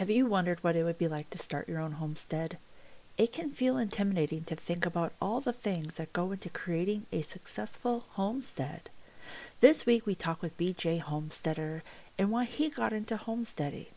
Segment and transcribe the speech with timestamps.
[0.00, 2.56] Have you wondered what it would be like to start your own homestead?
[3.18, 7.20] It can feel intimidating to think about all the things that go into creating a
[7.20, 8.88] successful homestead.
[9.60, 11.82] This week we talk with BJ Homesteader
[12.16, 13.88] and why he got into homesteading,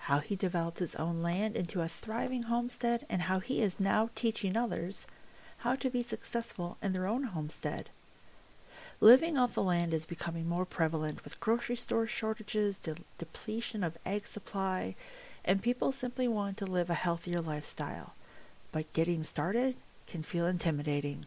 [0.00, 4.10] how he developed his own land into a thriving homestead, and how he is now
[4.14, 5.06] teaching others
[5.60, 7.88] how to be successful in their own homestead.
[9.00, 13.96] Living off the land is becoming more prevalent with grocery store shortages, de- depletion of
[14.04, 14.94] egg supply,
[15.48, 18.12] and people simply want to live a healthier lifestyle.
[18.70, 19.76] But getting started
[20.06, 21.24] can feel intimidating.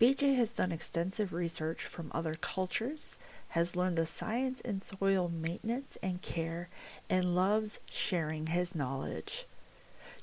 [0.00, 3.16] BJ has done extensive research from other cultures,
[3.50, 6.70] has learned the science in soil maintenance and care,
[7.10, 9.44] and loves sharing his knowledge.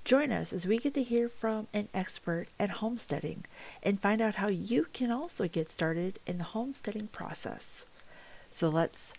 [0.04, 3.46] Join us as we get to hear from an expert at homesteading
[3.84, 7.86] and find out how you can also get started in the homesteading process.
[8.50, 9.14] So let's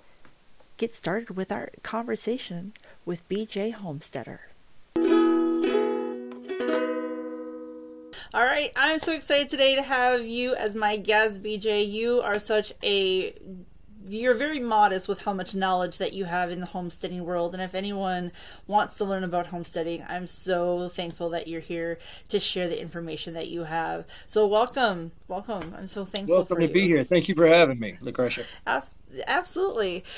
[0.79, 2.73] get started with our conversation
[3.05, 4.41] with BJ Homesteader.
[8.35, 11.91] All right, I'm so excited today to have you as my guest, BJ.
[11.91, 13.35] You are such a
[14.07, 17.63] you're very modest with how much knowledge that you have in the homesteading world and
[17.63, 18.33] if anyone
[18.67, 23.35] wants to learn about homesteading i'm so thankful that you're here to share the information
[23.35, 26.73] that you have so welcome welcome i'm so thankful welcome to you.
[26.73, 28.98] be here thank you for having me lucretia absolutely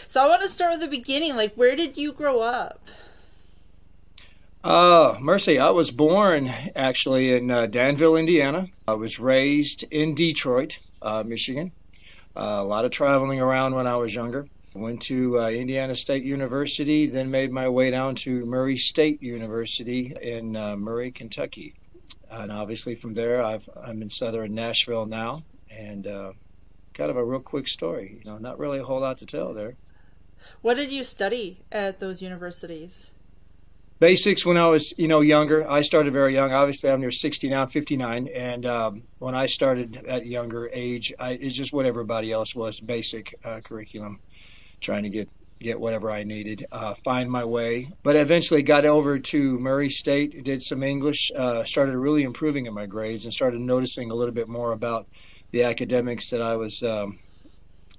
[0.08, 2.80] so i want to start with the beginning like where did you grow up
[4.62, 8.66] uh, Mercy, I was born actually in uh, Danville, Indiana.
[8.86, 11.72] I was raised in Detroit, uh, Michigan.
[12.36, 14.46] Uh, a lot of traveling around when I was younger.
[14.74, 20.14] Went to uh, Indiana State University, then made my way down to Murray State University
[20.20, 21.74] in uh, Murray, Kentucky.
[22.30, 25.42] And obviously from there, i am in southern Nashville now.
[25.70, 26.06] And
[27.01, 28.20] kind of a real quick story.
[28.23, 29.75] You know, not really a whole lot to tell there.
[30.61, 33.11] What did you study at those universities?
[34.01, 35.70] basics when I was, you know, younger.
[35.70, 36.52] I started very young.
[36.52, 41.33] Obviously, I'm near 60 now, 59, and um, when I started at younger age, I,
[41.33, 44.20] it's just what everybody else was, basic uh, curriculum,
[44.80, 45.29] trying to get
[45.61, 47.91] get whatever I needed, uh, find my way.
[48.03, 52.73] But eventually got over to Murray State, did some English, uh, started really improving in
[52.73, 55.07] my grades, and started noticing a little bit more about
[55.52, 56.83] the academics that I was.
[56.83, 57.18] Um,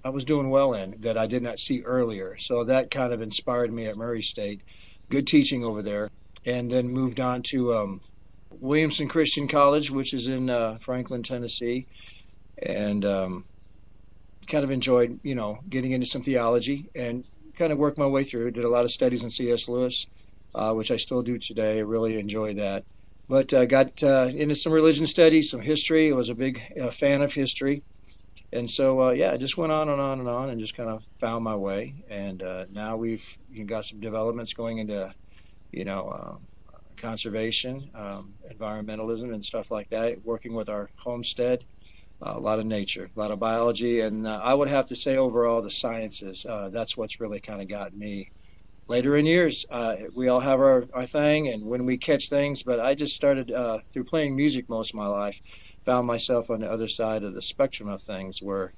[0.03, 2.35] I was doing well in that I did not see earlier.
[2.38, 4.63] So that kind of inspired me at Murray State
[5.12, 6.07] good teaching over there,
[6.45, 8.01] and then moved on to um,
[8.50, 11.88] Williamson Christian College, which is in uh, Franklin, Tennessee,
[12.63, 13.45] and um,
[14.47, 17.25] kind of enjoyed, you know, getting into some theology and
[17.57, 18.51] kind of worked my way through.
[18.51, 19.68] Did a lot of studies in C.S.
[19.68, 20.07] Lewis,
[20.56, 21.78] uh, which I still do today.
[21.78, 22.83] I really enjoy that.
[23.31, 26.12] But uh, got uh, into some religion studies, some history.
[26.14, 27.81] I was a big uh, fan of history
[28.53, 30.90] and so uh, yeah, I just went on and on and on and just kind
[30.90, 32.03] of found my way.
[32.09, 33.25] And uh, now we've
[33.68, 35.14] got some developments going into,
[35.72, 36.38] you know, uh,
[36.97, 40.24] conservation, um, environmentalism, and stuff like that.
[40.24, 41.66] Working with our homestead,
[42.22, 45.18] a lot of nature, a lot of biology, and uh, I would have to say
[45.18, 46.46] overall the sciences.
[46.50, 48.31] Uh, that's what's really kind of got me.
[48.91, 52.62] Later in years, uh, we all have our, our thing, and when we catch things.
[52.62, 53.50] But I just started
[53.94, 55.40] through playing music most of my life
[55.85, 58.69] found myself on the other side of the spectrum of things where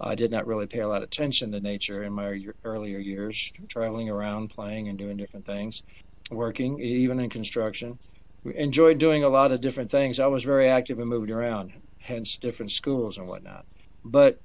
[0.00, 3.52] I did not really pay a lot of attention to nature in my earlier years,
[3.68, 5.82] traveling around, playing, and doing different things,
[6.30, 7.98] working, even in construction.
[8.46, 10.18] Enjoyed doing a lot of different things.
[10.18, 13.66] I was very active and moved around, hence different schools and whatnot.
[14.02, 14.38] But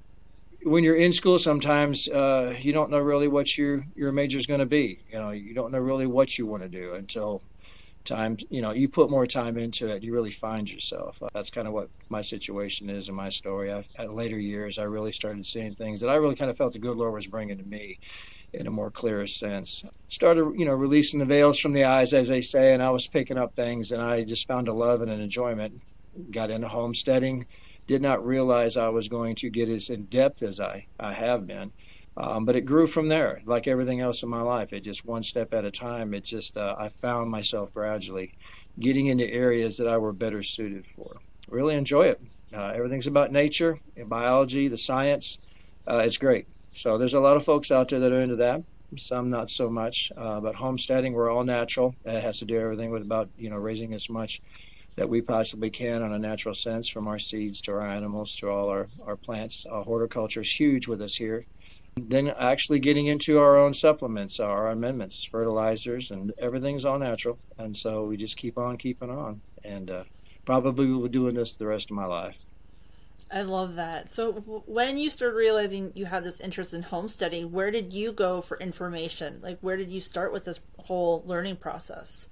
[0.64, 4.46] when you're in school, sometimes uh, you don't know really what your your major is
[4.46, 5.00] going to be.
[5.10, 7.42] You know, you don't know really what you want to do until
[8.04, 11.20] time you know you put more time into it you really find yourself.
[11.32, 13.72] That's kind of what my situation is in my story.
[13.72, 16.72] I've, at later years i really started seeing things that i really kind of felt
[16.72, 17.98] the good lord was bringing to me
[18.52, 19.84] in a more clearer sense.
[20.08, 23.08] Started you know releasing the veils from the eyes as they say and i was
[23.08, 25.82] picking up things and i just found a love and an enjoyment.
[26.30, 27.46] Got into homesteading
[27.86, 31.46] did not realize i was going to get as in depth as i i have
[31.46, 31.70] been
[32.16, 34.72] um, but it grew from there, like everything else in my life.
[34.72, 36.14] It just one step at a time.
[36.14, 38.32] It just uh, I found myself gradually
[38.78, 41.10] getting into areas that I were better suited for.
[41.48, 42.20] Really enjoy it.
[42.52, 45.38] Uh, everything's about nature, biology, the science.
[45.88, 46.46] Uh, it's great.
[46.70, 48.62] So there's a lot of folks out there that are into that.
[48.96, 50.12] Some not so much.
[50.16, 51.96] Uh, but homesteading, we're all natural.
[52.04, 54.40] It has to do everything with about you know raising as much
[54.96, 58.48] that we possibly can on a natural sense, from our seeds to our animals to
[58.48, 59.62] all our our plants.
[59.70, 61.44] Uh, horticulture is huge with us here
[61.96, 67.38] then actually getting into our own supplements, our amendments, fertilizers, and everything's all natural.
[67.58, 69.40] And so we just keep on keeping on.
[69.64, 70.04] And uh,
[70.44, 72.38] probably will be doing this the rest of my life.
[73.30, 74.10] I love that.
[74.10, 74.32] So,
[74.66, 78.58] when you started realizing you had this interest in homesteading, where did you go for
[78.58, 79.40] information?
[79.42, 82.28] Like, where did you start with this whole learning process?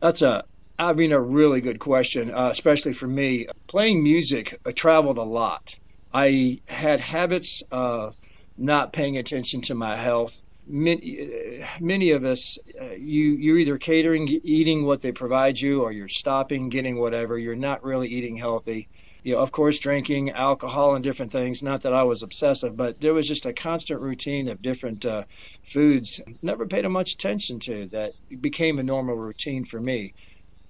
[0.00, 0.44] That's a,
[0.78, 3.46] I mean, a really good question, uh, especially for me.
[3.68, 5.74] Playing music, I traveled a lot.
[6.12, 8.16] I had habits of
[8.58, 10.42] not paying attention to my health.
[10.66, 15.92] Many, many of us, uh, you you're either catering, eating what they provide you, or
[15.92, 17.38] you're stopping, getting whatever.
[17.38, 18.88] You're not really eating healthy
[19.26, 21.60] you know, of course, drinking alcohol and different things.
[21.60, 25.24] Not that I was obsessive, but there was just a constant routine of different uh,
[25.68, 26.20] foods.
[26.44, 28.12] Never paid much attention to that.
[28.40, 30.14] became a normal routine for me.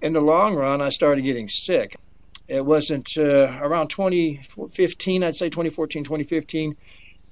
[0.01, 1.95] In the long run, I started getting sick.
[2.47, 6.75] It wasn't uh, around 2015, I'd say 2014, 2015.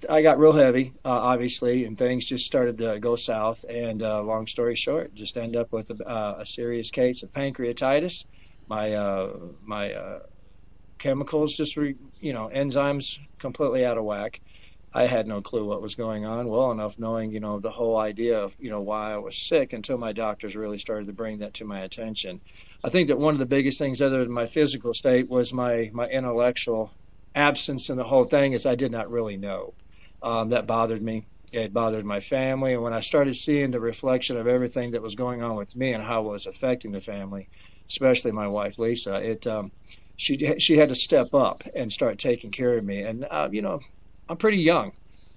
[0.09, 3.63] I got real heavy, uh, obviously, and things just started to go south.
[3.69, 7.31] And uh, long story short, just end up with a, uh, a serious case of
[7.31, 8.25] pancreatitis.
[8.67, 9.33] My uh,
[9.63, 10.19] my uh,
[10.97, 14.41] chemicals just re, you know enzymes completely out of whack
[14.95, 17.99] i had no clue what was going on well enough knowing you know the whole
[17.99, 21.39] idea of you know why i was sick until my doctors really started to bring
[21.39, 22.41] that to my attention.
[22.85, 25.91] I think that one of the biggest things other than my physical state was my
[25.93, 26.93] my intellectual
[27.35, 29.75] absence in the whole thing is i did not really know.
[30.23, 31.27] Um, that bothered me.
[31.53, 32.73] It bothered my family.
[32.73, 35.93] And when i started seeing the reflection of everything that was going on with me
[35.93, 37.49] and how it was affecting the family
[37.89, 39.71] especially my wife lisa it um,
[40.17, 43.01] she she had to step up and start taking care of me.
[43.03, 43.79] And uh, you know,
[44.29, 44.91] I'm pretty young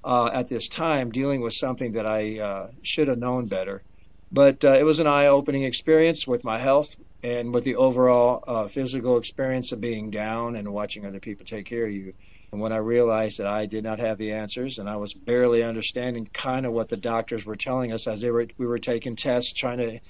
[0.04, 3.82] uh, at this time, dealing with something that I uh, should have known better.
[4.30, 8.68] But uh, it was an eye-opening experience with my health and with the overall uh,
[8.68, 12.12] physical experience of being down and watching other people take care of you.
[12.52, 15.62] And when I realized that I did not have the answers and I was barely
[15.62, 19.16] understanding kind of what the doctors were telling us as they were we were taking
[19.16, 20.00] tests, trying to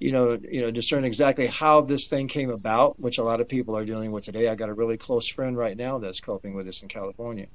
[0.00, 3.48] you know, you know, discern exactly how this thing came about, which a lot of
[3.48, 4.48] people are dealing with today.
[4.48, 7.48] I got a really close friend right now that's coping with this in California.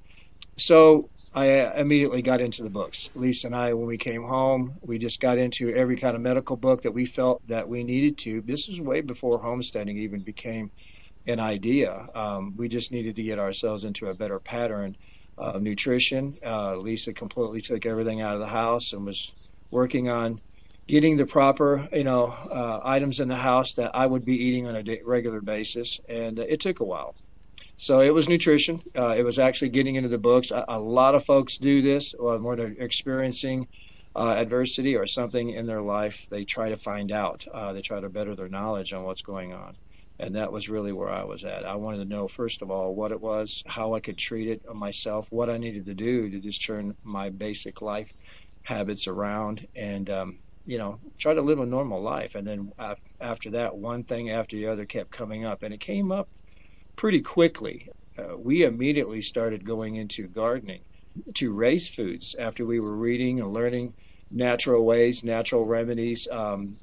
[0.58, 3.10] So I uh, immediately got into the books.
[3.16, 6.58] Lisa and I, when we came home, we just got into every kind of medical
[6.58, 8.42] book that we felt that we needed to.
[8.42, 10.72] This was way before homesteading even became
[11.28, 12.08] an idea.
[12.16, 14.96] Um, we just needed to get ourselves into a better pattern
[15.38, 16.36] of nutrition.
[16.46, 19.36] Uh, Lisa completely took everything out of the house and was
[19.72, 20.40] working on
[20.88, 24.68] getting the proper you know uh, items in the house that I would be eating
[24.68, 27.16] on a regular basis, and uh, it took a while.
[27.84, 28.82] So it was nutrition.
[28.98, 30.52] Uh, it was actually getting into the books.
[30.52, 33.68] A, a lot of folks do this, when they're experiencing
[34.16, 37.44] uh, adversity or something in their life, they try to find out.
[37.54, 39.74] Uh, they try to better their knowledge on what's going on.
[40.18, 41.66] And that was really where I was at.
[41.66, 44.62] I wanted to know, first of all, what it was, how I could treat it
[44.74, 48.10] myself, what I needed to do to just turn my basic life
[48.62, 49.68] habits around.
[49.76, 52.36] And um, you know, try to live a normal life.
[52.36, 52.72] And then
[53.20, 56.30] after that, one thing after the other kept coming up, and it came up
[56.96, 57.90] pretty quickly.
[58.18, 60.82] Uh, we immediately started going into gardening
[61.36, 63.94] to raise foods after we were reading and learning
[64.32, 66.28] natural ways, natural remedies.
[66.32, 66.76] Um,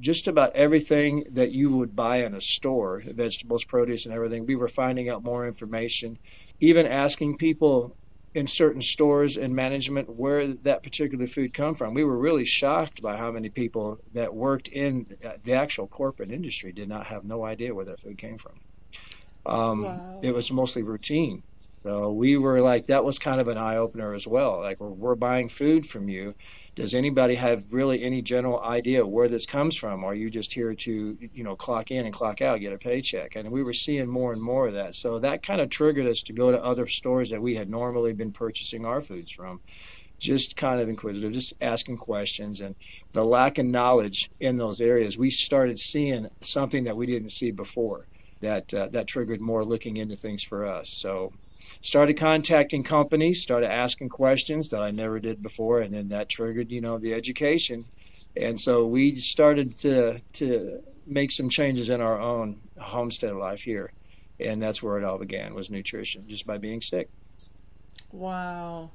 [0.00, 4.56] just about everything that you would buy in a store, vegetables, produce, and everything, we
[4.56, 6.18] were finding out more information.
[6.60, 7.96] Even asking people
[8.34, 11.94] in certain stores and management where that particular food come from.
[11.94, 15.06] We were really shocked by how many people that worked in
[15.44, 18.54] the actual corporate industry did not have no idea where that food came from.
[19.46, 20.00] Um, wow.
[20.22, 21.42] It was mostly routine.
[21.86, 24.60] So we were like, that was kind of an eye opener as well.
[24.60, 26.34] Like, we're, we're buying food from you.
[26.76, 30.02] Does anybody have really any general idea where this comes from?
[30.02, 32.78] Or are you just here to, you know, clock in and clock out, get a
[32.78, 33.36] paycheck?
[33.36, 34.94] And we were seeing more and more of that.
[34.94, 38.14] So that kind of triggered us to go to other stores that we had normally
[38.14, 39.60] been purchasing our foods from
[40.20, 42.74] just kind of inquisitive, just asking questions, and
[43.12, 47.50] the lack of knowledge in those areas, we started seeing something that we didn't see
[47.50, 48.06] before.
[48.44, 50.90] That uh, that triggered more looking into things for us.
[50.90, 51.32] So
[51.80, 56.70] started contacting companies, started asking questions that I never did before, and then that triggered,
[56.70, 57.84] you know, the education.
[58.36, 63.92] And so we started to to make some changes in our own homestead life here,
[64.38, 67.08] and that's where it all began was nutrition, just by being sick.
[68.12, 68.90] Wow.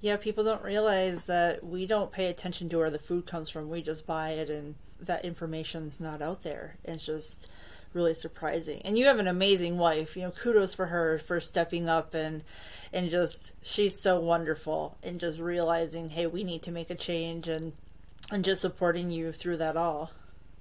[0.00, 3.70] Yeah, people don't realize that we don't pay attention to where the food comes from.
[3.70, 6.76] We just buy it, and that information's not out there.
[6.84, 7.48] It's just
[7.94, 8.82] really surprising.
[8.84, 10.16] And you have an amazing wife.
[10.16, 12.42] You know, kudos for her for stepping up and
[12.92, 17.48] and just she's so wonderful and just realizing, hey, we need to make a change
[17.48, 17.72] and
[18.30, 20.10] and just supporting you through that all.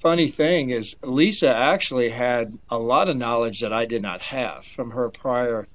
[0.01, 4.65] Funny thing is, Lisa actually had a lot of knowledge that I did not have
[4.65, 5.65] from her prior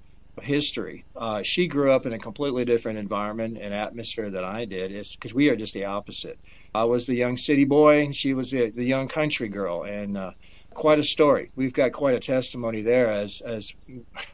[0.42, 1.04] history.
[1.16, 4.92] Uh, she grew up in a completely different environment and atmosphere than I did.
[4.92, 6.38] It's because we are just the opposite.
[6.74, 10.16] I was the young city boy, and she was the, the young country girl, and
[10.16, 10.32] uh,
[10.74, 11.50] quite a story.
[11.56, 13.72] We've got quite a testimony there as as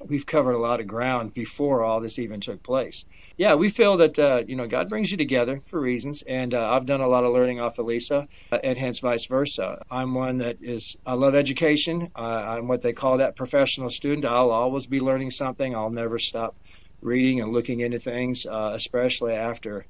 [0.06, 3.06] we've covered a lot of ground before all this even took place.
[3.36, 6.72] Yeah, we feel that uh, you know God brings you together for reasons, and uh,
[6.72, 9.82] I've done a lot of learning off of Lisa, uh, and hence vice versa.
[9.90, 12.10] I'm one that is I love education.
[12.14, 14.26] I'm what they call that professional student.
[14.26, 15.74] I'll always be learning something.
[15.74, 16.56] I'll never stop
[17.00, 19.86] reading and looking into things, uh, especially after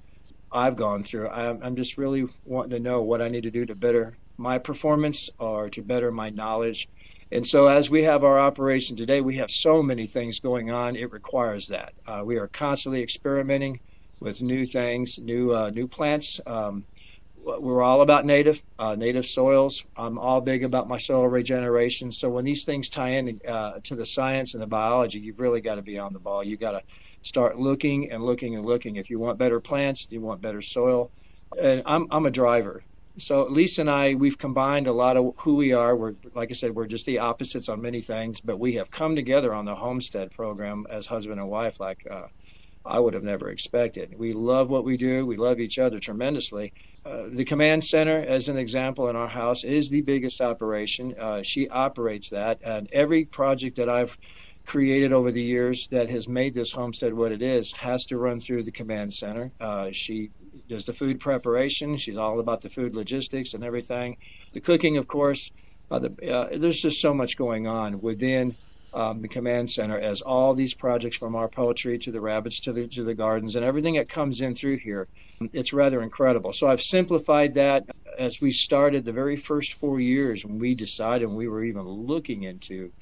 [0.53, 1.29] I've gone through.
[1.29, 5.31] I'm just really wanting to know what I need to do to better my performance
[5.39, 6.89] or to better my knowledge.
[7.33, 10.97] And so, as we have our operation today, we have so many things going on.
[10.97, 13.81] It requires that uh, we are constantly experimenting
[14.21, 16.41] with new things, new uh, new plants.
[16.47, 16.87] Um,
[17.37, 19.85] we're all about native uh, native soils.
[19.97, 22.11] I'm all big about my soil regeneration.
[22.11, 25.61] So when these things tie in uh, to the science and the biology, you've really
[25.61, 26.45] got to be on the ball.
[26.45, 26.83] You got to
[27.23, 28.97] start looking and looking and looking.
[28.97, 31.11] If you want better plants, you want better soil.
[31.61, 32.85] And I'm I'm a driver
[33.17, 35.97] so Lisa and I, we've combined a lot of who we are.
[35.97, 39.15] We're, like I said, we're just the opposites on many things, but we have come
[39.15, 42.27] together on the homestead program as husband and wife, like uh,
[42.85, 44.15] I would have never expected.
[44.19, 45.25] We love what we do.
[45.25, 46.73] We love each other tremendously.
[47.07, 51.15] Uh, the command center, as an example, in our house is the biggest operation.
[51.19, 54.17] Uh, she operates that, and every project that I've
[54.67, 58.41] created over the years that has made this homestead what it is has to run
[58.41, 59.53] through the command center.
[59.61, 60.31] Uh, she
[60.69, 61.97] does the food preparation.
[61.97, 64.17] She's all about the food logistics and everything.
[64.53, 65.51] The cooking, of course.
[65.91, 68.55] Uh, the, uh, there's just so much going on within
[68.95, 72.73] um, the command center as all these projects from our poultry to the rabbits to
[72.73, 75.09] the to the gardens and everything that comes in through here.
[75.53, 76.53] It's rather incredible.
[76.53, 77.85] So I've simplified that
[78.19, 82.45] as we started the very first four years when we decided we were even looking
[82.45, 82.93] into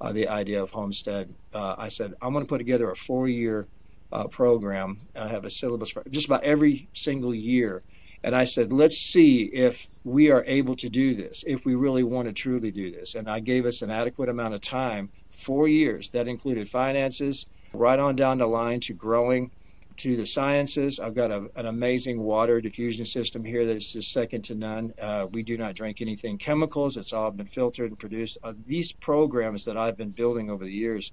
[0.00, 1.34] uh, the idea of homestead.
[1.52, 3.66] Uh, I said I'm going to put together a four-year
[4.12, 4.96] uh, program.
[5.16, 7.82] I have a syllabus for just about every single year.
[8.24, 12.02] And I said, let's see if we are able to do this, if we really
[12.02, 13.14] want to truly do this.
[13.14, 16.08] And I gave us an adequate amount of time, four years.
[16.10, 19.52] That included finances, right on down the line to growing,
[19.98, 20.98] to the sciences.
[20.98, 24.92] I've got a, an amazing water diffusion system here that is just second to none.
[25.00, 26.96] Uh, we do not drink anything chemicals.
[26.96, 28.38] It's all been filtered and produced.
[28.42, 31.12] Uh, these programs that I've been building over the years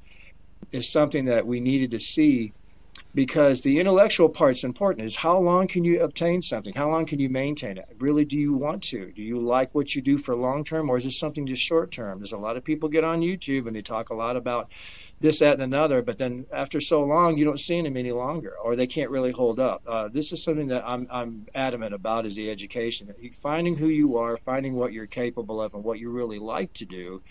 [0.71, 2.53] is something that we needed to see
[3.15, 6.73] because the intellectual part's important is how long can you obtain something?
[6.73, 7.85] How long can you maintain it?
[7.97, 9.11] Really do you want to?
[9.11, 11.91] Do you like what you do for long term or is this something just short
[11.91, 12.19] term?
[12.19, 14.71] There's a lot of people get on youtube and they talk a lot about
[15.21, 18.53] this that and another but then after so long you don't see them any longer
[18.61, 19.81] or they can't really hold up.
[19.87, 23.13] Uh, this is something that I'm, I'm adamant about is the education.
[23.41, 26.85] Finding who you are finding what you're capable of and what you really like to
[26.85, 27.21] do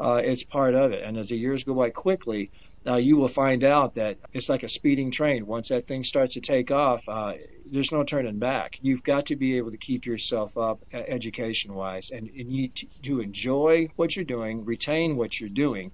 [0.00, 1.02] uh, it's part of it.
[1.04, 2.50] And as the years go by quickly
[2.88, 5.46] uh, you will find out that it's like a speeding train.
[5.46, 7.34] Once that thing starts to take off, uh,
[7.66, 8.78] there's no turning back.
[8.80, 12.68] You've got to be able to keep yourself up uh, education wise, and, and you
[13.02, 15.92] to enjoy what you're doing, retain what you're doing.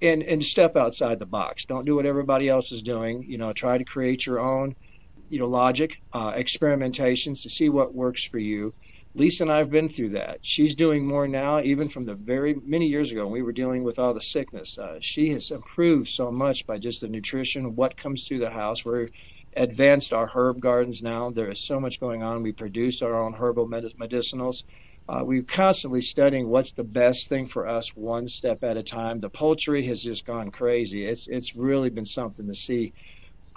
[0.00, 1.64] And, and step outside the box.
[1.64, 3.24] Don't do what everybody else is doing.
[3.26, 4.76] You know, try to create your own,
[5.28, 8.72] you know, logic, uh, experimentations to see what works for you
[9.18, 10.38] Lisa and I have been through that.
[10.42, 13.82] She's doing more now, even from the very many years ago when we were dealing
[13.82, 14.78] with all the sickness.
[14.78, 18.84] Uh, she has improved so much by just the nutrition, what comes through the house.
[18.84, 19.08] We're
[19.56, 21.30] advanced our herb gardens now.
[21.30, 22.44] There is so much going on.
[22.44, 24.62] We produce our own herbal medicinals.
[25.08, 29.18] Uh, we're constantly studying what's the best thing for us, one step at a time.
[29.18, 31.04] The poultry has just gone crazy.
[31.06, 32.92] It's it's really been something to see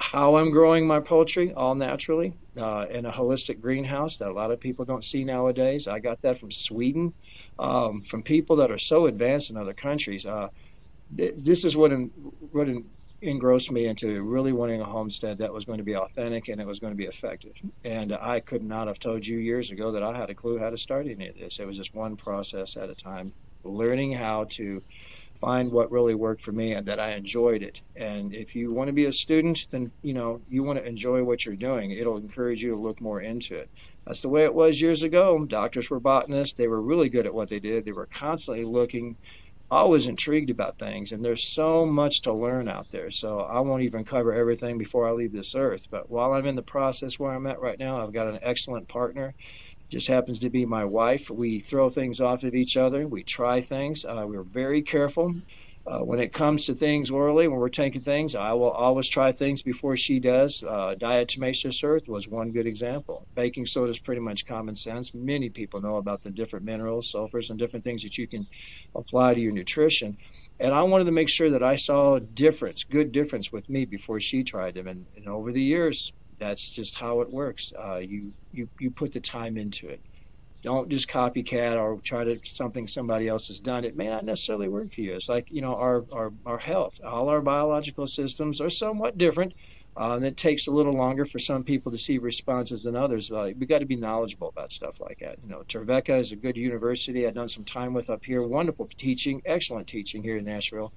[0.01, 4.51] how I'm growing my poultry all naturally uh, in a holistic greenhouse that a lot
[4.51, 5.88] of people don't see nowadays.
[5.88, 7.13] I got that from Sweden,
[7.60, 10.25] um, from people that are so advanced in other countries.
[10.25, 10.48] Uh,
[11.15, 11.91] th- this is what,
[12.51, 12.67] what
[13.22, 16.67] engrossed me into really wanting a homestead that was going to be authentic and it
[16.67, 17.53] was going to be effective.
[17.84, 20.72] And I could not have told you years ago that I had a clue how
[20.72, 21.60] to start any of this.
[21.60, 24.81] It was just one process at a time, learning how to
[25.41, 27.81] find what really worked for me and that I enjoyed it.
[27.95, 31.24] And if you want to be a student, then you know you want to enjoy
[31.24, 31.91] what you're doing.
[31.91, 33.69] It'll encourage you to look more into it.
[34.05, 35.43] That's the way it was years ago.
[35.45, 36.57] Doctors were botanists.
[36.57, 37.86] They were really good at what they did.
[37.86, 39.17] They were constantly looking,
[39.69, 41.12] always intrigued about things.
[41.12, 43.12] And there's so much to learn out there.
[43.12, 45.88] So I won't even cover everything before I leave this earth.
[45.89, 48.88] But while I'm in the process where I'm at right now, I've got an excellent
[48.88, 49.33] partner
[49.91, 51.29] just happens to be my wife.
[51.29, 53.07] We throw things off of each other.
[53.07, 54.05] We try things.
[54.05, 55.36] Uh, we're very careful.
[55.86, 59.31] Uh, when it comes to things orally, when we're taking things, I will always try
[59.31, 60.63] things before she does.
[60.63, 63.25] Uh, diatomaceous earth was one good example.
[63.36, 65.13] Baking soda is pretty much common sense.
[65.15, 68.48] Many people know about the different minerals, sulfurs, and different things that you can
[68.95, 70.17] apply to your nutrition.
[70.60, 73.86] And I wanted to make sure that I saw a difference, good difference with me
[73.86, 74.88] before she tried them.
[74.88, 77.74] And, and over the years, that's just how it works.
[77.79, 80.01] Uh, you, you you put the time into it.
[80.63, 83.86] don't just copycat or try to something somebody else has done.
[83.86, 85.15] It may not necessarily work for you.
[85.15, 86.93] It's like you know our our, our health.
[87.05, 89.55] All our biological systems are somewhat different.
[90.00, 93.31] Uh, and it takes a little longer for some people to see responses than others.
[93.31, 95.38] Uh, we got to be knowledgeable about stuff like that.
[95.43, 97.27] You know, Trevecca is a good university.
[97.27, 98.48] I've done some time with up here.
[98.48, 100.93] Wonderful teaching, excellent teaching here in Nashville.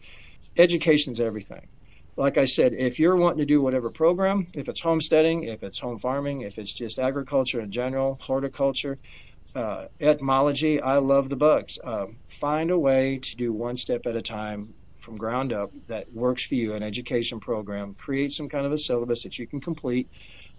[0.59, 1.67] Education is everything
[2.17, 5.81] like I said, if you're wanting to do whatever program, if it's homesteading, if it's
[5.81, 8.99] home farming, if it's just agriculture in general, horticulture,
[9.55, 11.79] uh, etymology, I love the bugs.
[11.83, 16.11] Um, find a way to do one step at a time from ground up that
[16.13, 17.95] works for you, an education program.
[17.95, 20.09] Create some kind of a syllabus that you can complete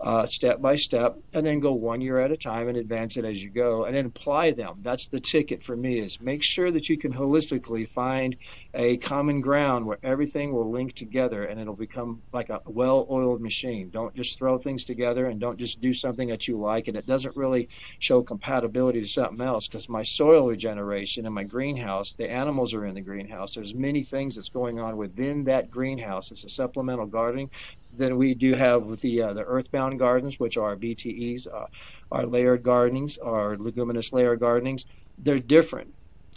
[0.01, 3.25] uh, step by step, and then go one year at a time and advance it
[3.25, 4.77] as you go, and then apply them.
[4.81, 5.99] That's the ticket for me.
[5.99, 8.35] Is make sure that you can holistically find
[8.75, 13.89] a common ground where everything will link together, and it'll become like a well-oiled machine.
[13.89, 17.07] Don't just throw things together, and don't just do something that you like, and it
[17.07, 19.67] doesn't really show compatibility to something else.
[19.67, 23.55] Because my soil regeneration in my greenhouse, the animals are in the greenhouse.
[23.55, 26.31] There's many things that's going on within that greenhouse.
[26.31, 27.49] It's a supplemental gardening
[27.95, 31.67] than we do have with the uh, the earthbound gardens, which are BTEs, uh,
[32.11, 34.85] our layered gardenings, our leguminous layer gardenings.
[35.17, 35.93] They're different,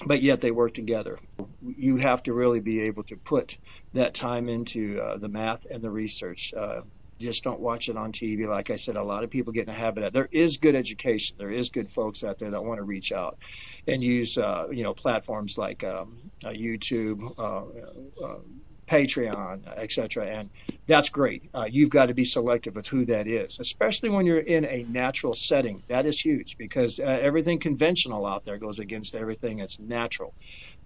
[0.07, 1.19] but yet they work together.
[1.61, 3.59] You have to really be able to put
[3.95, 6.55] that time into uh, the math and the research.
[6.55, 6.83] Uh,
[7.19, 8.49] just don't watch it on TV.
[8.49, 10.75] Like I said, a lot of people get in the habit of there is good
[10.75, 11.37] education.
[11.39, 13.39] There is good folks out there that want to reach out
[13.87, 18.39] and use uh, you know platforms like um, uh, YouTube, uh, uh
[18.87, 20.27] Patreon, etc.
[20.27, 20.49] And
[20.87, 21.51] that's great.
[21.69, 25.35] You've got to be selective with who that is, especially when you're in a natural
[25.35, 25.83] setting.
[25.89, 30.33] That is huge because everything conventional out there goes against everything that's natural.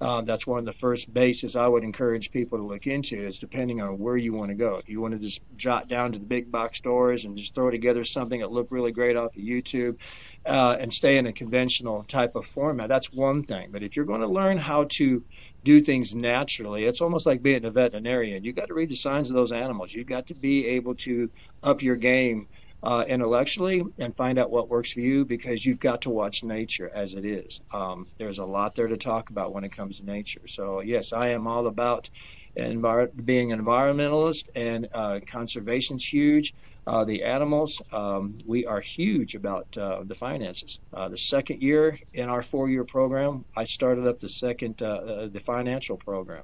[0.00, 3.38] Um, that's one of the first bases I would encourage people to look into is
[3.38, 4.76] depending on where you want to go.
[4.76, 7.70] If you want to just jot down to the big box stores and just throw
[7.70, 9.98] together something that looked really great off of YouTube
[10.44, 13.68] uh, and stay in a conventional type of format, that's one thing.
[13.70, 15.22] But if you're going to learn how to
[15.64, 16.84] do things naturally.
[16.84, 18.44] It's almost like being a veterinarian.
[18.44, 19.94] You got to read the signs of those animals.
[19.94, 21.30] You've got to be able to
[21.62, 22.48] up your game
[22.82, 26.90] uh, intellectually and find out what works for you because you've got to watch nature
[26.92, 27.60] as it is.
[27.72, 30.40] Um, there's a lot there to talk about when it comes to nature.
[30.46, 32.10] So yes, I am all about
[32.58, 36.52] envir- being an environmentalist and uh, conservation's huge.
[36.84, 40.80] Uh, the animals, um, we are huge about uh, the finances.
[40.92, 45.28] Uh, the second year in our four-year program, I started up the second, uh, uh,
[45.28, 46.42] the financial program,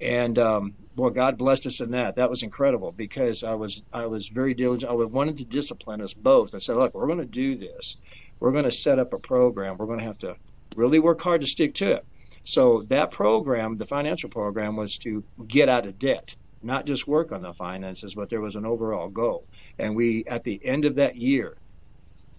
[0.00, 2.16] and um, boy, God blessed us in that.
[2.16, 4.90] That was incredible because I was I was very diligent.
[4.90, 6.54] I wanted to discipline us both.
[6.54, 7.96] I said, look, we're going to do this.
[8.40, 9.76] We're going to set up a program.
[9.76, 10.36] We're going to have to
[10.76, 12.06] really work hard to stick to it.
[12.44, 17.32] So that program, the financial program, was to get out of debt not just work
[17.32, 19.46] on the finances, but there was an overall goal.
[19.78, 21.56] And we, at the end of that year,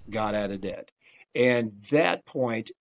[0.10, 0.92] got out of debt.
[1.36, 2.72] And that point,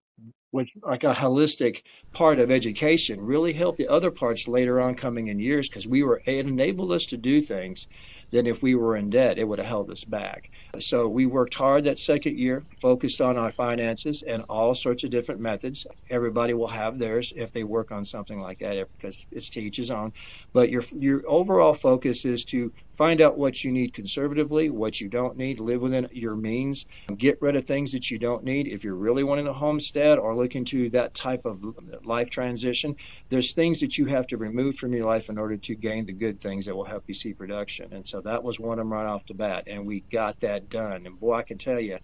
[0.51, 1.83] which like a holistic
[2.13, 6.03] part of education, really helped the other parts later on coming in years because we
[6.03, 7.87] were it enabled us to do things
[8.31, 9.39] than if we were in debt.
[9.39, 10.51] It would have held us back.
[10.79, 15.11] So we worked hard that second year, focused on our finances and all sorts of
[15.11, 15.87] different methods.
[16.11, 19.77] Everybody will have theirs if they work on something like that, because it's to each
[19.77, 20.13] his own.
[20.53, 25.09] But your your overall focus is to find out what you need conservatively, what you
[25.09, 26.87] don't need, live within your means,
[27.17, 28.67] get rid of things that you don't need.
[28.67, 31.63] If you're really wanting a homestead or looking to that type of
[32.05, 32.97] life transition,
[33.29, 36.13] there's things that you have to remove from your life in order to gain the
[36.13, 37.93] good things that will help you see production.
[37.93, 40.69] And so that was one of them right off the bat, and we got that
[40.69, 41.07] done.
[41.07, 41.99] And boy, I can tell you,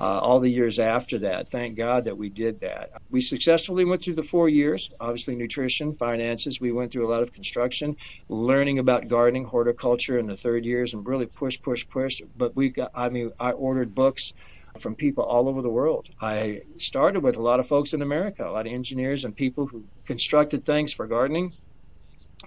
[0.00, 1.48] uh, all the years after that.
[1.48, 2.90] Thank God that we did that.
[3.10, 6.60] We successfully went through the four years, obviously nutrition, finances.
[6.60, 7.96] We went through a lot of construction,
[8.28, 12.20] learning about gardening, horticulture in the third years, and really push, push, push.
[12.36, 14.34] But we got, I mean, I ordered books
[14.78, 16.06] from people all over the world.
[16.20, 19.66] I started with a lot of folks in America, a lot of engineers and people
[19.66, 21.52] who constructed things for gardening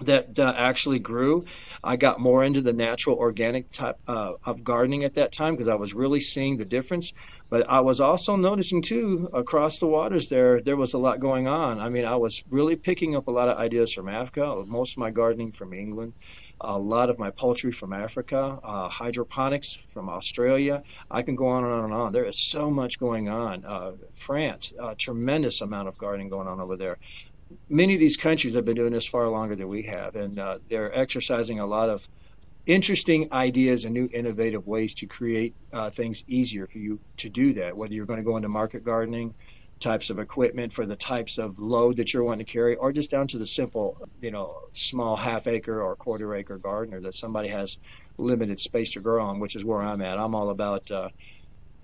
[0.00, 1.44] that uh, actually grew.
[1.84, 5.68] I got more into the natural organic type uh, of gardening at that time because
[5.68, 7.12] I was really seeing the difference.
[7.50, 11.46] But I was also noticing too across the waters there there was a lot going
[11.46, 11.78] on.
[11.78, 14.64] I mean, I was really picking up a lot of ideas from Africa.
[14.66, 16.14] Most of my gardening from England.
[16.64, 20.84] A lot of my poultry from Africa, uh, hydroponics from Australia.
[21.10, 22.12] I can go on and on and on.
[22.12, 23.64] There is so much going on.
[23.64, 26.98] Uh, France, a tremendous amount of gardening going on over there
[27.68, 30.58] many of these countries have been doing this far longer than we have, and uh,
[30.68, 32.08] they're exercising a lot of
[32.66, 37.52] interesting ideas and new innovative ways to create uh, things easier for you to do
[37.54, 37.76] that.
[37.76, 39.34] Whether you're going to go into market gardening,
[39.80, 43.10] types of equipment for the types of load that you're wanting to carry, or just
[43.10, 47.48] down to the simple, you know, small half acre or quarter acre gardener that somebody
[47.48, 47.78] has
[48.16, 50.18] limited space to grow on, which is where I'm at.
[50.18, 51.08] I'm all about uh,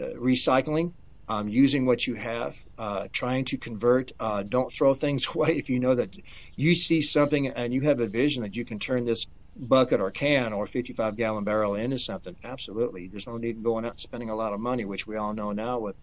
[0.00, 0.92] uh recycling
[1.28, 4.12] um, using what you have, uh, trying to convert.
[4.18, 6.16] Uh, don't throw things away if you know that
[6.56, 10.10] you see something and you have a vision that you can turn this bucket or
[10.10, 12.36] can or 55 gallon barrel into something.
[12.44, 13.08] Absolutely.
[13.08, 15.52] There's no need going out and spending a lot of money, which we all know
[15.52, 15.96] now with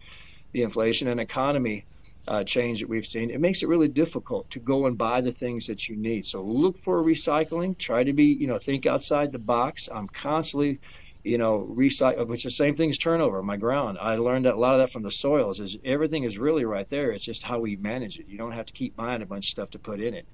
[0.51, 1.85] the inflation and economy
[2.27, 3.29] uh, change that we've seen.
[3.29, 6.25] It makes it really difficult to go and buy the things that you need.
[6.25, 7.77] So look for recycling.
[7.77, 9.89] Try to be, you know, think outside the box.
[9.93, 10.79] I'm constantly
[11.25, 13.41] you know, recycle, which the same thing as turnover.
[13.41, 15.59] My ground, I learned that a lot of that from the soils.
[15.59, 17.11] Is everything is really right there.
[17.11, 18.27] It's just how we manage it.
[18.27, 20.27] You don't have to keep buying a bunch of stuff to put in it.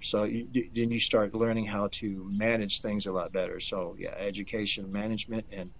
[0.00, 3.60] So you, then you start learning how to manage things a lot better.
[3.60, 5.70] So yeah, education, management, and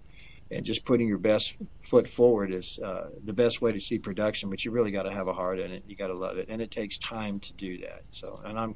[0.51, 4.49] and just putting your best foot forward is uh, the best way to see production.
[4.49, 5.83] But you really got to have a heart in it.
[5.87, 8.03] You got to love it, and it takes time to do that.
[8.11, 8.75] So, and I'm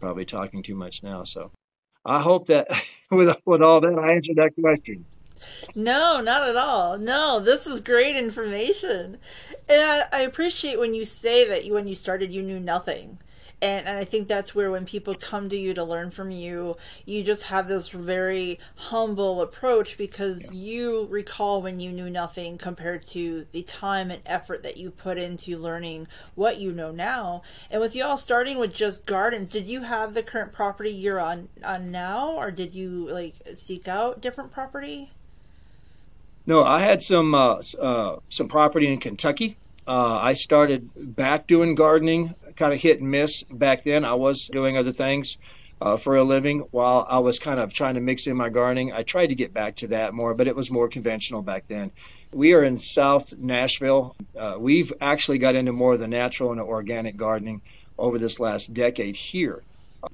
[0.00, 1.22] probably talking too much now.
[1.22, 1.52] So
[2.06, 2.68] I hope that
[3.10, 5.04] with with all that, I answered that question.
[5.74, 6.96] No, not at all.
[6.96, 9.18] No, this is great information,
[9.68, 13.18] and I, I appreciate when you say that you, when you started, you knew nothing
[13.62, 16.76] and, and I think that's where when people come to you to learn from you,
[17.06, 23.02] you just have this very humble approach because you recall when you knew nothing compared
[23.08, 27.42] to the time and effort that you put into learning what you know now.
[27.70, 31.48] And with y'all starting with just gardens, did you have the current property you're on
[31.64, 35.12] on now, or did you like seek out different property?
[36.46, 39.56] No, I had some uh, uh, some property in Kentucky.
[39.86, 44.04] Uh, I started back doing gardening kind of hit and miss back then.
[44.04, 45.38] I was doing other things
[45.80, 48.92] uh, for a living while I was kind of trying to mix in my gardening.
[48.92, 51.90] I tried to get back to that more, but it was more conventional back then.
[52.32, 54.16] We are in South Nashville.
[54.36, 57.60] Uh, we've actually got into more of the natural and organic gardening
[57.98, 59.62] over this last decade here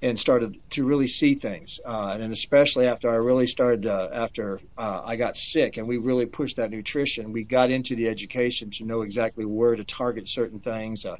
[0.00, 1.80] and started to really see things.
[1.84, 5.98] Uh, and especially after I really started, uh, after uh, I got sick and we
[5.98, 10.28] really pushed that nutrition, we got into the education to know exactly where to target
[10.28, 11.04] certain things.
[11.04, 11.16] Uh,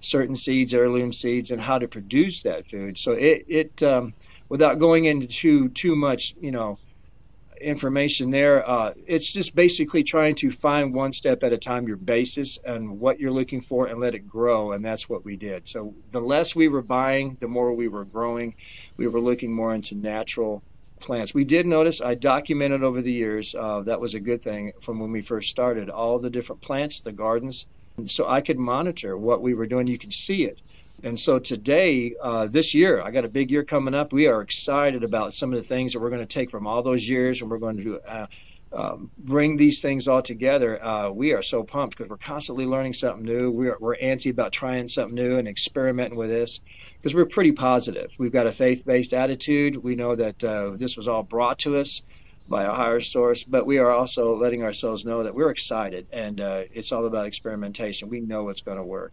[0.00, 2.98] certain seeds, heirloom seeds, and how to produce that food.
[2.98, 4.14] So it, it um,
[4.48, 6.78] without going into too much, you know,
[7.60, 11.96] information there, uh, it's just basically trying to find one step at a time your
[11.96, 14.72] basis and what you're looking for and let it grow.
[14.72, 15.66] And that's what we did.
[15.68, 18.54] So the less we were buying, the more we were growing.
[18.96, 20.62] We were looking more into natural
[21.00, 21.34] plants.
[21.34, 24.98] We did notice, I documented over the years, uh, that was a good thing from
[25.00, 27.66] when we first started, all the different plants, the gardens
[28.04, 29.86] so I could monitor what we were doing.
[29.86, 30.60] You could see it.
[31.02, 34.12] And so today, uh, this year, I got a big year coming up.
[34.12, 36.82] We are excited about some of the things that we're going to take from all
[36.82, 38.26] those years, and we're going to do, uh,
[38.72, 40.82] um, bring these things all together.
[40.84, 43.50] Uh, we are so pumped because we're constantly learning something new.
[43.50, 46.60] We're, we're antsy about trying something new and experimenting with this
[46.98, 48.10] because we're pretty positive.
[48.18, 49.76] We've got a faith-based attitude.
[49.76, 52.02] We know that uh, this was all brought to us
[52.48, 56.40] by a higher source, but we are also letting ourselves know that we're excited and
[56.40, 58.08] uh, it's all about experimentation.
[58.08, 59.12] We know it's going to work,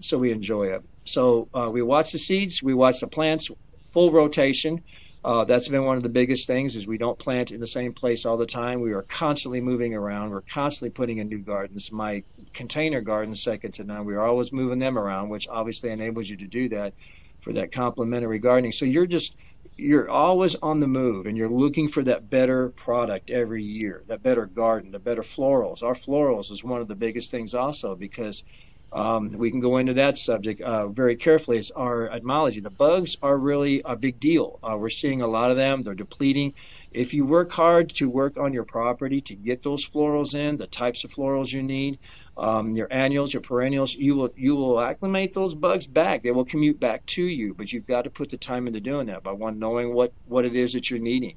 [0.00, 0.82] so we enjoy it.
[1.04, 3.50] So uh, we watch the seeds, we watch the plants,
[3.92, 4.82] full rotation.
[5.22, 7.92] Uh, that's been one of the biggest things is we don't plant in the same
[7.92, 8.80] place all the time.
[8.80, 10.30] We are constantly moving around.
[10.30, 11.92] We're constantly putting in new gardens.
[11.92, 12.22] My
[12.54, 14.06] container gardens, second to none.
[14.06, 16.94] We are always moving them around, which obviously enables you to do that
[17.40, 18.72] for that complementary gardening.
[18.72, 19.36] So you're just
[19.76, 24.22] you're always on the move and you're looking for that better product every year, that
[24.22, 25.82] better garden, the better florals.
[25.82, 28.44] Our florals is one of the biggest things also because
[28.92, 31.58] um, we can go into that subject uh, very carefully.
[31.58, 32.60] It's our etymology.
[32.60, 34.58] The bugs are really a big deal.
[34.62, 35.82] Uh, we're seeing a lot of them.
[35.82, 36.54] They're depleting.
[36.90, 40.66] If you work hard to work on your property to get those florals in, the
[40.66, 42.00] types of florals you need,
[42.36, 46.22] um, your annuals, your perennials, you will you will acclimate those bugs back.
[46.22, 49.06] They will commute back to you, but you've got to put the time into doing
[49.06, 51.36] that by one knowing what what it is that you're needing.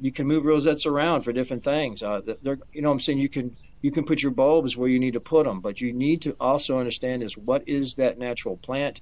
[0.00, 2.02] You can move rosettes around for different things.
[2.02, 4.98] Uh, they're, you know, I'm saying you can you can put your bulbs where you
[4.98, 8.56] need to put them, but you need to also understand is what is that natural
[8.56, 9.00] plant.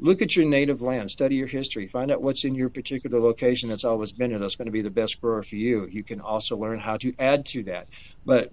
[0.00, 3.68] Look at your native land, study your history, find out what's in your particular location
[3.68, 5.88] that's always been there that's going to be the best grower for you.
[5.90, 7.88] You can also learn how to add to that.
[8.24, 8.52] But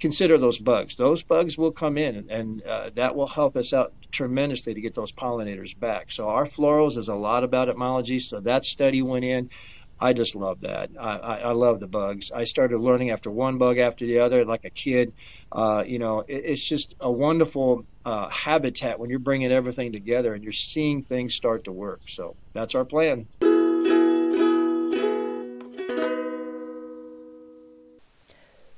[0.00, 0.96] consider those bugs.
[0.96, 4.94] Those bugs will come in, and uh, that will help us out tremendously to get
[4.94, 6.12] those pollinators back.
[6.12, 8.18] So our florals is a lot about etymology.
[8.18, 9.50] So that study went in.
[10.04, 10.90] I just love that.
[11.00, 12.30] I, I, I love the bugs.
[12.30, 15.14] I started learning after one bug after the other, like a kid.
[15.50, 20.34] Uh, you know, it, it's just a wonderful uh, habitat when you're bringing everything together
[20.34, 22.02] and you're seeing things start to work.
[22.04, 23.26] So that's our plan.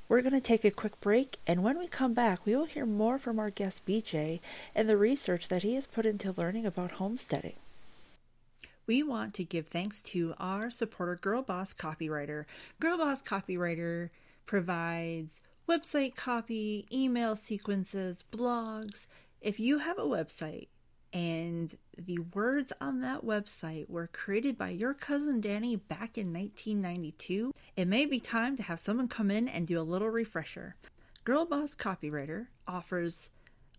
[0.07, 2.85] We're going to take a quick break, and when we come back, we will hear
[2.85, 4.39] more from our guest BJ
[4.73, 7.57] and the research that he has put into learning about homesteading.
[8.87, 12.45] We want to give thanks to our supporter, Girl Boss Copywriter.
[12.79, 14.11] Girl Boss Copywriter
[14.45, 19.07] provides website copy, email sequences, blogs.
[19.41, 20.69] If you have a website
[21.11, 27.53] and the words on that website were created by your cousin Danny back in 1992,
[27.75, 30.77] it may be time to have someone come in and do a little refresher.
[31.25, 33.31] Girl Boss Copywriter offers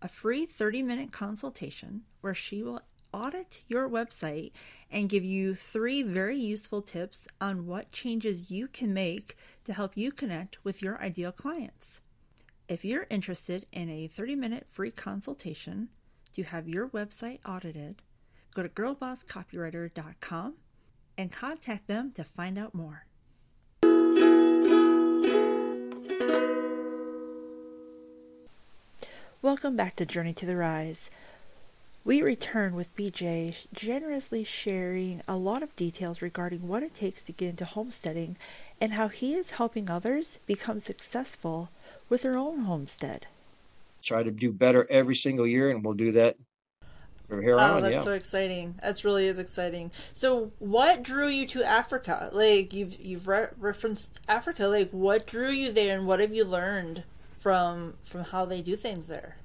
[0.03, 2.81] a free 30 minute consultation where she will
[3.13, 4.51] audit your website
[4.91, 9.95] and give you three very useful tips on what changes you can make to help
[9.95, 12.01] you connect with your ideal clients.
[12.67, 15.89] If you're interested in a 30 minute free consultation
[16.33, 18.01] to have your website audited,
[18.53, 20.53] go to girlbosscopywriter.com
[21.17, 23.05] and contact them to find out more.
[29.41, 31.09] Welcome back to Journey to the Rise.
[32.09, 37.31] We return with BJ generously sharing a lot of details regarding what it takes to
[37.31, 38.35] get into homesteading
[38.81, 41.69] and how he is helping others become successful
[42.09, 43.27] with their own homestead.
[44.01, 46.35] Try to do better every single year, and we'll do that
[47.27, 47.83] from here oh, on.
[47.83, 48.03] that's yeah.
[48.03, 48.73] so exciting!
[48.81, 49.91] That's really is exciting.
[50.11, 52.31] So, what drew you to Africa?
[52.33, 54.65] Like you've you've re- referenced Africa.
[54.65, 57.03] Like, what drew you there, and what have you learned
[57.39, 59.35] from from how they do things there?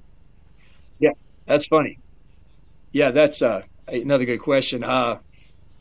[0.98, 1.12] Yeah,
[1.46, 1.98] that's funny.
[2.94, 4.84] Yeah, that's uh, another good question.
[4.84, 5.18] Uh,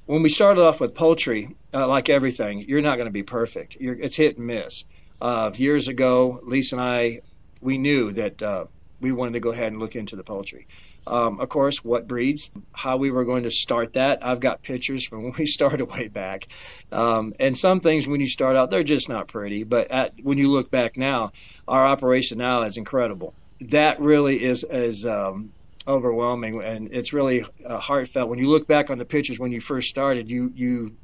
[0.07, 3.77] when we started off with poultry, uh, like everything, you're not going to be perfect.
[3.79, 4.85] You're, it's hit and miss.
[5.21, 7.21] Uh, years ago, Lisa and I,
[7.61, 8.65] we knew that uh,
[8.99, 10.65] we wanted to go ahead and look into the poultry.
[11.05, 14.25] Um, of course, what breeds, how we were going to start that.
[14.25, 16.47] I've got pictures from when we started way back.
[16.91, 19.65] Um, and some things, when you start out, they're just not pretty.
[19.65, 21.31] But at, when you look back now,
[21.67, 23.35] our operation now is incredible.
[23.61, 25.51] That really is, is um,
[25.87, 28.29] overwhelming, and it's really uh, heartfelt.
[28.29, 30.97] When you look back on the pictures when you first started, you you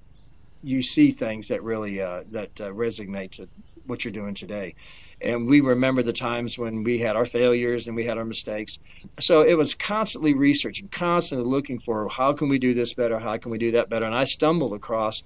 [0.61, 3.49] you see things that really uh, that uh, resonate to
[3.85, 4.75] what you're doing today.
[5.21, 8.79] And we remember the times when we had our failures and we had our mistakes.
[9.19, 13.37] So it was constantly researching, constantly looking for how can we do this better, how
[13.37, 14.05] can we do that better.
[14.05, 15.23] And I stumbled across,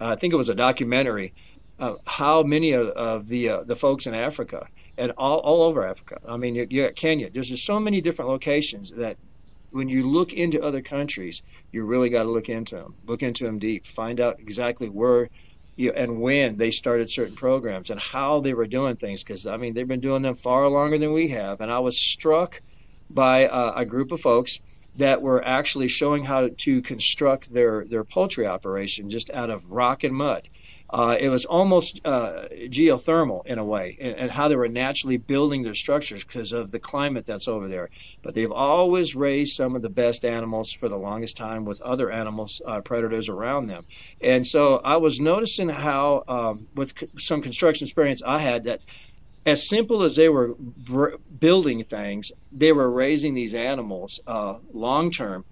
[0.00, 1.34] uh, I think it was a documentary,
[2.06, 4.66] how many of, of the uh, the folks in Africa
[4.98, 6.18] and all, all over Africa.
[6.26, 7.30] I mean, you, you Kenya.
[7.30, 9.16] There's just so many different locations that
[9.70, 13.44] when you look into other countries, you really got to look into them, look into
[13.44, 15.28] them deep, find out exactly where
[15.76, 19.22] you, and when they started certain programs and how they were doing things.
[19.22, 21.60] Because I mean, they've been doing them far longer than we have.
[21.60, 22.60] And I was struck
[23.10, 24.60] by uh, a group of folks
[24.96, 30.04] that were actually showing how to construct their their poultry operation just out of rock
[30.04, 30.48] and mud.
[30.88, 35.64] Uh, it was almost uh, geothermal in a way, and, how they were naturally building
[35.64, 37.90] their structures because of the climate that's over there.
[38.22, 42.10] But they've always raised some of the best animals for the longest time with other
[42.10, 43.82] animals, uh, predators around them.
[44.20, 48.80] And so I was noticing how, um, with some construction experience I had, that
[49.44, 55.10] as simple as they were br- building things, they were raising these animals uh, long
[55.10, 55.44] term.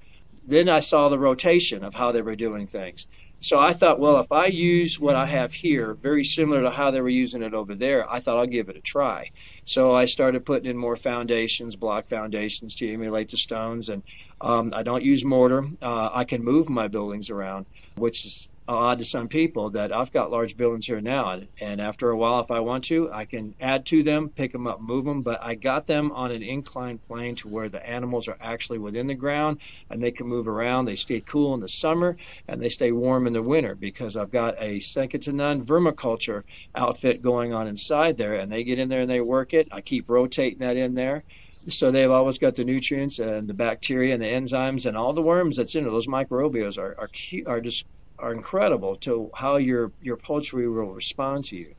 [0.46, 3.08] Then I saw the rotation of how they were doing things.
[3.44, 6.90] So I thought, well, if I use what I have here, very similar to how
[6.90, 9.28] they were using it over there, I thought I'll give it a try.
[9.64, 14.02] So I started putting in more foundations, block foundations to emulate the stones, and
[14.40, 15.68] um, I don't use mortar.
[15.82, 19.92] Uh, I can move my buildings around, which is Uh, odd to some people that
[19.92, 23.26] I've got large buildings here now, and after a while, if I want to, I
[23.26, 25.20] can add to them, pick them up, move them.
[25.20, 29.06] But I got them on an inclined plane to where the animals are actually within
[29.06, 30.86] the ground and they can move around.
[30.86, 32.16] They stay cool in the summer
[32.48, 36.44] and they stay warm in the winter because I've got a second to none vermiculture
[36.74, 39.68] outfit going on inside there, and they get in there and they work it.
[39.72, 41.22] I keep rotating that in there
[41.68, 45.22] so they've always got the nutrients and the bacteria and the enzymes and all the
[45.22, 45.90] worms that's in it.
[45.90, 47.08] Those microbials are are,
[47.46, 47.86] are just
[48.18, 51.74] are incredible to how your your poultry will respond to you.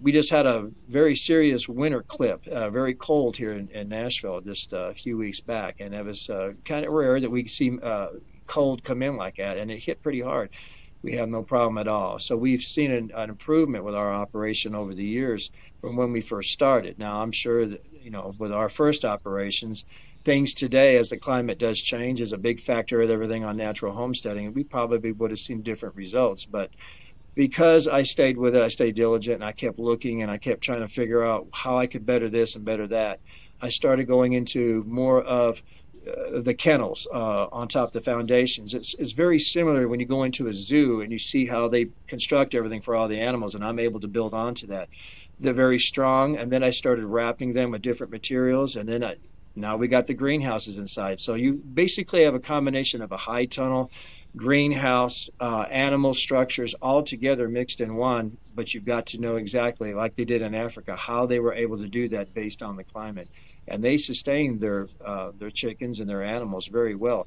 [0.00, 4.40] We just had a very serious winter clip, uh, very cold here in, in Nashville
[4.40, 7.48] just uh, a few weeks back, and it was uh, kind of rare that we
[7.48, 8.08] see uh,
[8.46, 10.50] cold come in like that, and it hit pretty hard.
[11.02, 12.18] We have no problem at all.
[12.18, 15.50] So we've seen an, an improvement with our operation over the years
[15.80, 16.98] from when we first started.
[16.98, 19.86] Now I'm sure that you know with our first operations,
[20.24, 23.94] things today as the climate does change is a big factor of everything on natural
[23.94, 24.52] homesteading.
[24.52, 26.70] We probably would have seen different results, but
[27.34, 30.62] because I stayed with it, I stayed diligent and I kept looking and I kept
[30.62, 33.20] trying to figure out how I could better this and better that.
[33.62, 35.62] I started going into more of
[36.06, 38.72] uh, the kennels uh, on top of the foundations.
[38.74, 41.88] It's, it's very similar when you go into a zoo and you see how they
[42.08, 44.88] construct everything for all the animals, and I'm able to build onto that.
[45.38, 49.16] They're very strong, and then I started wrapping them with different materials, and then I,
[49.56, 51.20] now we got the greenhouses inside.
[51.20, 53.90] So you basically have a combination of a high tunnel
[54.36, 58.36] greenhouse, uh, animal structures all together mixed in one.
[58.54, 61.78] But you've got to know exactly, like they did in Africa, how they were able
[61.78, 63.28] to do that based on the climate,
[63.68, 67.26] and they sustained their uh, their chickens and their animals very well.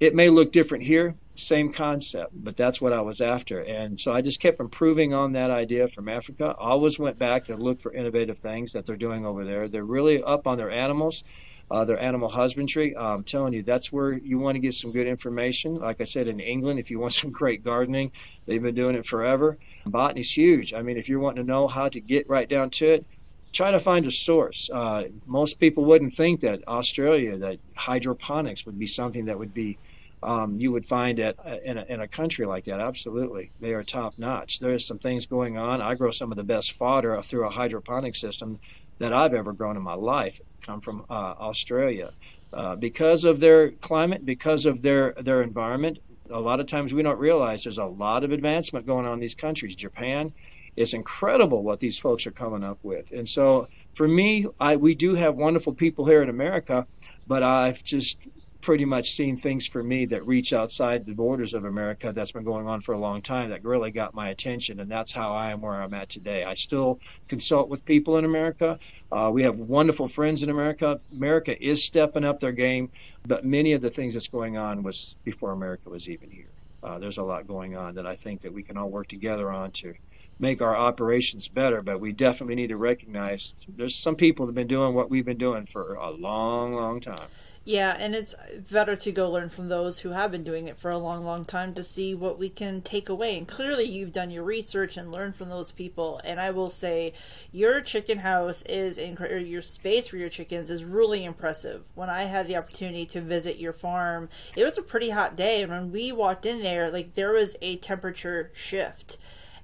[0.00, 3.60] It may look different here, same concept, but that's what I was after.
[3.60, 6.52] And so I just kept improving on that idea from Africa.
[6.58, 9.68] Always went back to look for innovative things that they're doing over there.
[9.68, 11.22] They're really up on their animals
[11.70, 12.96] uh, their animal husbandry.
[12.96, 15.76] I'm telling you, that's where you want to get some good information.
[15.76, 18.12] Like I said, in England, if you want some great gardening,
[18.46, 19.58] they've been doing it forever.
[19.86, 20.74] Botany's huge.
[20.74, 23.06] I mean, if you're wanting to know how to get right down to it,
[23.52, 24.68] try to find a source.
[24.72, 29.78] Uh, most people wouldn't think that Australia, that hydroponics would be something that would be
[30.24, 32.80] um, you would find at in a, in a country like that.
[32.80, 34.58] Absolutely, they are top notch.
[34.58, 35.82] There's some things going on.
[35.82, 38.58] I grow some of the best fodder through a hydroponic system
[39.04, 42.10] that I've ever grown in my life come from uh, Australia.
[42.52, 45.98] Uh, because of their climate, because of their, their environment,
[46.30, 49.20] a lot of times we don't realize there's a lot of advancement going on in
[49.20, 49.76] these countries.
[49.76, 50.32] Japan,
[50.76, 53.12] it's incredible what these folks are coming up with.
[53.12, 56.86] And so for me, I, we do have wonderful people here in America,
[57.26, 58.28] but I've just
[58.60, 62.44] pretty much seen things for me that reach outside the borders of America that's been
[62.44, 65.50] going on for a long time that really got my attention, and that's how I
[65.50, 66.44] am where I'm at today.
[66.44, 68.78] I still consult with people in America.
[69.12, 70.98] Uh, we have wonderful friends in America.
[71.16, 72.90] America is stepping up their game,
[73.26, 76.50] but many of the things that's going on was before America was even here.
[76.82, 79.50] Uh, there's a lot going on that I think that we can all work together
[79.50, 79.94] on to
[80.38, 84.54] make our operations better, but we definitely need to recognize there's some people that have
[84.56, 87.28] been doing what we've been doing for a long, long time.
[87.66, 88.34] Yeah, and it's
[88.70, 91.46] better to go learn from those who have been doing it for a long, long
[91.46, 93.38] time to see what we can take away.
[93.38, 96.20] And clearly, you've done your research and learned from those people.
[96.24, 97.14] And I will say,
[97.52, 99.46] your chicken house is incredible.
[99.46, 101.84] Your space for your chickens is really impressive.
[101.94, 105.62] When I had the opportunity to visit your farm, it was a pretty hot day,
[105.62, 109.16] and when we walked in there, like there was a temperature shift,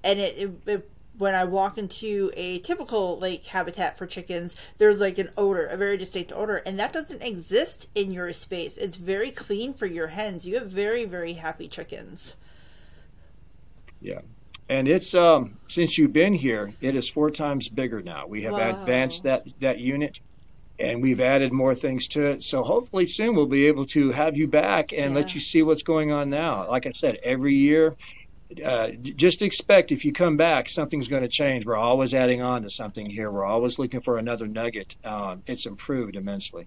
[0.02, 5.00] and it, it, it when I walk into a typical like habitat for chickens, there's
[5.00, 8.78] like an odor, a very distinct odor, and that doesn't exist in your space.
[8.78, 10.46] It's very clean for your hens.
[10.46, 12.36] You have very very happy chickens.
[14.00, 14.20] Yeah.
[14.70, 18.26] And it's um since you've been here, it is four times bigger now.
[18.26, 18.70] We have wow.
[18.70, 20.18] advanced that that unit
[20.78, 22.42] and we've added more things to it.
[22.42, 25.16] So hopefully soon we'll be able to have you back and yeah.
[25.16, 26.66] let you see what's going on now.
[26.68, 27.94] Like I said, every year
[28.64, 31.64] uh, just expect if you come back, something's going to change.
[31.64, 33.30] We're always adding on to something here.
[33.30, 34.96] We're always looking for another nugget.
[35.04, 36.66] Um, it's improved immensely.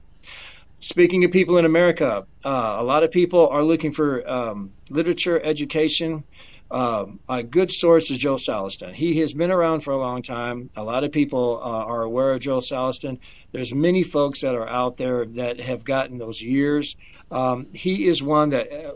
[0.78, 5.40] Speaking of people in America, uh, a lot of people are looking for um, literature,
[5.42, 6.24] education.
[6.72, 8.94] Um, a good source is Joel Salatin.
[8.94, 10.70] He has been around for a long time.
[10.76, 13.20] A lot of people uh, are aware of Joel Salatin.
[13.54, 16.96] There's many folks that are out there that have gotten those years
[17.34, 18.92] um, he is one that, uh,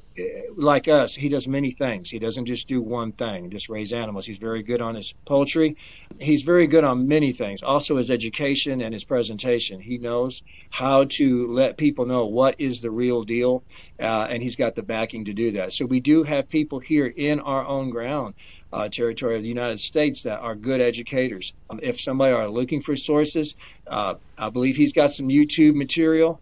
[0.55, 2.11] like us, he does many things.
[2.11, 4.27] He doesn't just do one thing, just raise animals.
[4.27, 5.75] He's very good on his poultry.
[6.19, 7.63] He's very good on many things.
[7.63, 9.79] Also, his education and his presentation.
[9.79, 13.63] He knows how to let people know what is the real deal,
[13.99, 15.73] uh, and he's got the backing to do that.
[15.73, 18.35] So we do have people here in our own ground.
[18.73, 21.53] Uh, territory of the United States that are good educators.
[21.69, 23.55] Um, if somebody are looking for sources,
[23.89, 26.41] uh, I believe he's got some YouTube material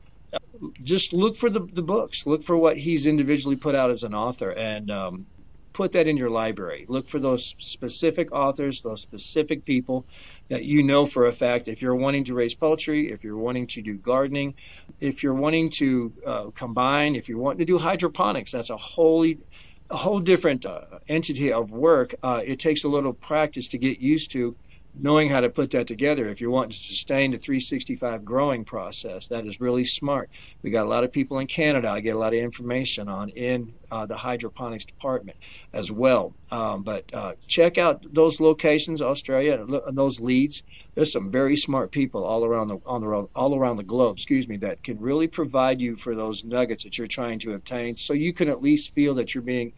[0.82, 2.26] just look for the, the books.
[2.26, 5.26] Look for what he's individually put out as an author and um,
[5.74, 6.86] put that in your library.
[6.88, 10.06] Look for those specific authors, those specific people
[10.50, 11.68] that you know for a fact.
[11.68, 14.56] If you're wanting to raise poultry, if you're wanting to do gardening,
[15.00, 19.40] if you're wanting to uh, combine, if you're wanting to do hydroponics, that's a wholly
[19.90, 22.16] a whole different uh, entity of work.
[22.24, 24.56] Uh, it takes a little practice to get used to
[25.00, 29.28] knowing how to put that together if you want to sustain the 365 growing process
[29.28, 30.30] that is really smart.
[30.64, 31.90] We got a lot of people in canada.
[31.90, 35.38] I get a lot of information on in uh, the hydroponics department
[35.74, 36.34] as well.
[36.52, 40.64] Um, but uh, check out those locations australia and those leads.
[40.96, 44.48] There's some very smart people all around the, on the all around the globe excuse
[44.48, 48.14] me that can really provide you for those nuggets that you're trying to obtain so
[48.14, 49.74] you can at least feel that you're being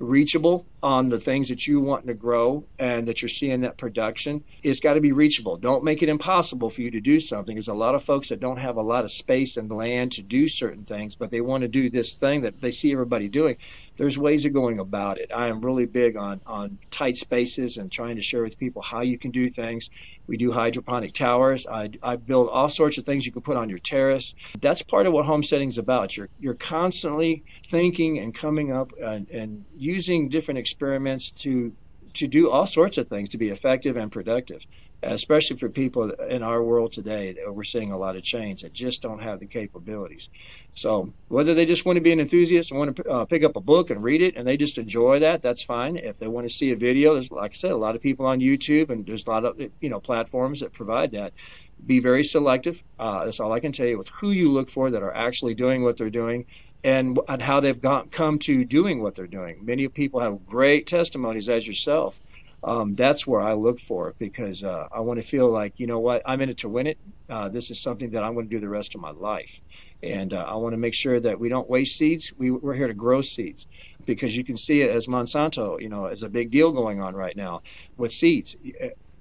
[0.00, 4.44] reachable on the things that you want to grow and that you're seeing that production,
[4.62, 5.56] it's got to be reachable.
[5.56, 7.54] Don't make it impossible for you to do something.
[7.54, 10.22] There's a lot of folks that don't have a lot of space and land to
[10.22, 13.56] do certain things, but they want to do this thing that they see everybody doing.
[13.96, 15.30] There's ways of going about it.
[15.34, 19.00] I am really big on, on tight spaces and trying to share with people how
[19.00, 19.90] you can do things.
[20.28, 21.66] We do hydroponic towers.
[21.66, 24.30] I, I build all sorts of things you can put on your terrace.
[24.60, 26.16] That's part of what homesteading is about.
[26.16, 31.72] You're, you're constantly thinking and coming up and, and using different experiments to
[32.14, 34.60] to do all sorts of things to be effective and productive.
[35.02, 37.36] Especially for people in our world today.
[37.46, 40.28] We're seeing a lot of chains that just don't have the capabilities.
[40.74, 43.56] So whether they just want to be an enthusiast and want to uh, pick up
[43.56, 45.96] a book and read it, and they just enjoy that, that's fine.
[45.96, 48.26] If they want to see a video, there's like I said, a lot of people
[48.26, 51.32] on YouTube, and there's a lot of you know platforms that provide that.
[51.86, 52.82] Be very selective.
[52.98, 55.54] Uh, that's all I can tell you with who you look for that are actually
[55.54, 56.46] doing what they're doing
[56.84, 59.64] and, and how they've got, come to doing what they're doing.
[59.64, 62.20] Many people have great testimonies, as yourself.
[62.64, 65.86] Um, that's where I look for it because uh, I want to feel like, you
[65.86, 66.98] know what, I'm in it to win it.
[67.30, 69.50] Uh, this is something that I'm going to do the rest of my life.
[70.02, 72.32] And uh, I want to make sure that we don't waste seeds.
[72.38, 73.68] We, we're here to grow seeds
[74.06, 77.14] because you can see it as Monsanto, you know, as a big deal going on
[77.14, 77.60] right now
[77.96, 78.56] with seeds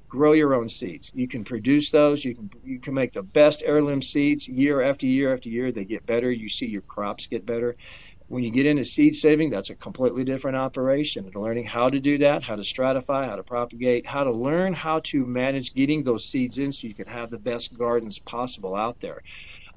[0.10, 1.12] grow your own seeds.
[1.14, 2.24] You can produce those.
[2.24, 5.72] You can you can make the best heirloom seeds year after year after year.
[5.72, 6.32] They get better.
[6.32, 7.76] You see your crops get better.
[8.28, 11.26] When you get into seed saving, that's a completely different operation.
[11.26, 14.74] And learning how to do that, how to stratify, how to propagate, how to learn
[14.74, 18.76] how to manage getting those seeds in so you can have the best gardens possible
[18.76, 19.22] out there.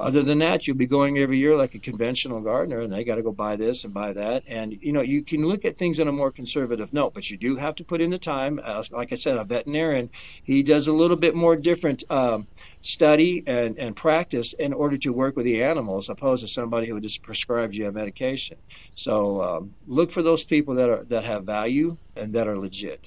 [0.00, 3.16] Other than that, you'll be going every year like a conventional gardener, and they got
[3.16, 4.42] to go buy this and buy that.
[4.46, 7.36] And you know, you can look at things on a more conservative note, but you
[7.36, 8.60] do have to put in the time.
[8.64, 10.10] Uh, like I said, a veterinarian,
[10.42, 12.48] he does a little bit more different um,
[12.80, 17.00] study and, and practice in order to work with the animals, opposed to somebody who
[17.00, 18.56] just prescribes you a medication.
[18.92, 23.06] So um, look for those people that are that have value and that are legit.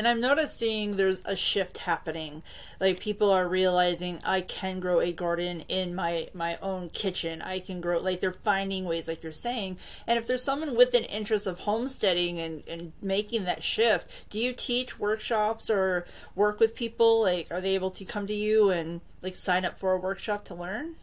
[0.00, 2.42] And I'm noticing there's a shift happening.
[2.80, 7.42] Like people are realizing I can grow a garden in my my own kitchen.
[7.42, 9.76] I can grow like they're finding ways like you're saying.
[10.06, 14.40] And if there's someone with an interest of homesteading and, and making that shift, do
[14.40, 17.20] you teach workshops or work with people?
[17.20, 20.46] Like are they able to come to you and like sign up for a workshop
[20.46, 20.94] to learn?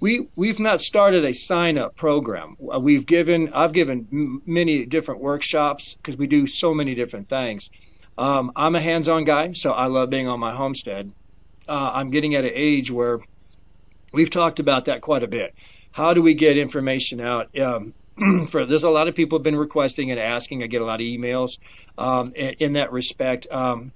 [0.00, 2.56] We we've not started a sign up program.
[2.72, 7.70] Uh, we've given I've given many different workshops because we do so many different things.
[8.16, 11.12] Um, I'm a hands on guy, so I love being on my homestead.
[11.68, 13.20] Uh, I'm getting at an age where
[14.12, 15.54] we've talked about that quite a bit.
[15.92, 17.56] How do we get information out?
[17.58, 17.94] Um,
[18.48, 20.62] for there's a lot of people have been requesting and asking.
[20.62, 21.58] I get a lot of emails
[21.96, 23.46] um, in, in, that respect.
[23.50, 23.92] Um,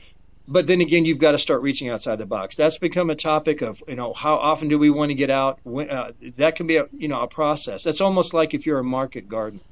[0.52, 2.56] but then again, you've got to start reaching outside the box.
[2.56, 5.58] That's become a topic of you know how often do we want to get out?
[5.64, 7.84] When, uh, that can be a you know a process.
[7.84, 9.62] That's almost like if you're a market gardener.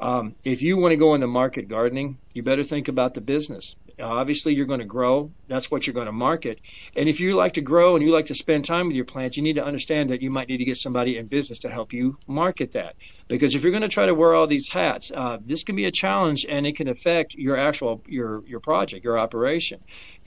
[0.00, 3.76] Um, if you want to go into market gardening, you better think about the business.
[4.00, 5.30] Obviously, you're going to grow.
[5.48, 6.60] That's what you're going to market.
[6.96, 9.36] And if you like to grow and you like to spend time with your plants,
[9.36, 11.92] you need to understand that you might need to get somebody in business to help
[11.92, 12.94] you market that.
[13.28, 15.86] Because if you're going to try to wear all these hats, uh, this can be
[15.86, 19.80] a challenge and it can affect your actual your your project, your operation.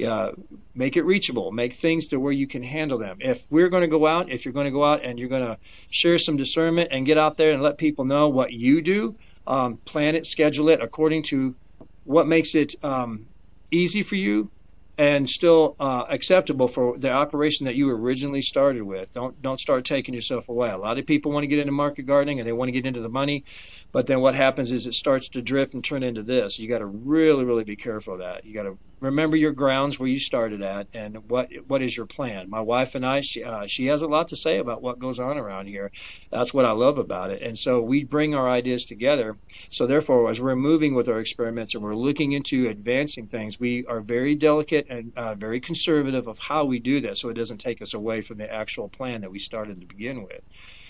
[0.06, 0.32] Uh,
[0.74, 1.52] make it reachable.
[1.52, 3.18] Make things to where you can handle them.
[3.20, 5.46] If we're going to go out, if you're going to go out and you're going
[5.46, 5.58] to
[5.90, 9.16] share some discernment and get out there and let people know what you do,
[9.48, 11.56] um, plan it, schedule it according to
[12.04, 13.26] what makes it um,
[13.76, 14.50] easy for you
[14.98, 19.12] and still uh, acceptable for the operation that you originally started with.
[19.14, 20.70] Don't don't start taking yourself away.
[20.70, 22.86] A lot of people want to get into market gardening and they want to get
[22.86, 23.44] into the money,
[23.92, 26.58] but then what happens is it starts to drift and turn into this.
[26.58, 28.46] You got to really really be careful of that.
[28.46, 32.06] You got to remember your grounds where you started at and what what is your
[32.06, 32.50] plan.
[32.50, 35.20] My wife and I, she uh, she has a lot to say about what goes
[35.20, 35.92] on around here.
[36.32, 37.42] That's what I love about it.
[37.42, 39.38] And so we bring our ideas together.
[39.70, 43.86] So therefore, as we're moving with our experiments and we're looking into advancing things, we
[43.86, 47.60] are very delicate and uh, very conservative of how we do that, so it doesn't
[47.60, 50.42] take us away from the actual plan that we started to begin with.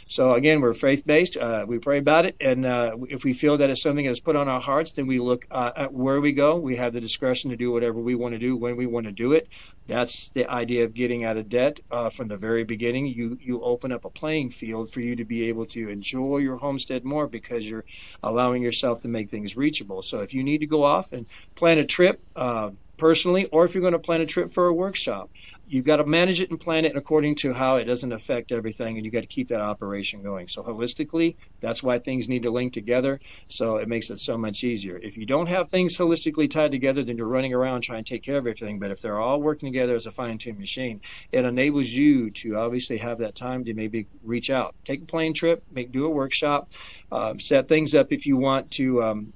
[0.07, 1.35] So again, we're faith based.
[1.35, 4.35] Uh, we pray about it, and uh, if we feel that it's something that's put
[4.35, 6.57] on our hearts, then we look uh, at where we go.
[6.57, 9.11] We have the discretion to do whatever we want to do when we want to
[9.11, 9.49] do it.
[9.87, 13.07] That's the idea of getting out of debt uh, from the very beginning.
[13.07, 16.57] You you open up a playing field for you to be able to enjoy your
[16.57, 17.85] homestead more because you're
[18.21, 20.03] allowing yourself to make things reachable.
[20.03, 21.25] So if you need to go off and
[21.55, 24.73] plan a trip uh, personally, or if you're going to plan a trip for a
[24.73, 25.31] workshop
[25.67, 28.97] you've got to manage it and plan it according to how it doesn't affect everything,
[28.97, 30.47] and you've got to keep that operation going.
[30.47, 33.19] So holistically, that's why things need to link together.
[33.47, 34.97] So it makes it so much easier.
[34.97, 38.23] If you don't have things holistically tied together, then you're running around trying to take
[38.23, 38.79] care of everything.
[38.79, 41.01] But if they're all working together as a fine-tuned machine,
[41.31, 45.33] it enables you to obviously have that time to maybe reach out, take a plane
[45.33, 46.71] trip, make do a workshop,
[47.11, 49.01] um, set things up if you want to.
[49.01, 49.33] Um,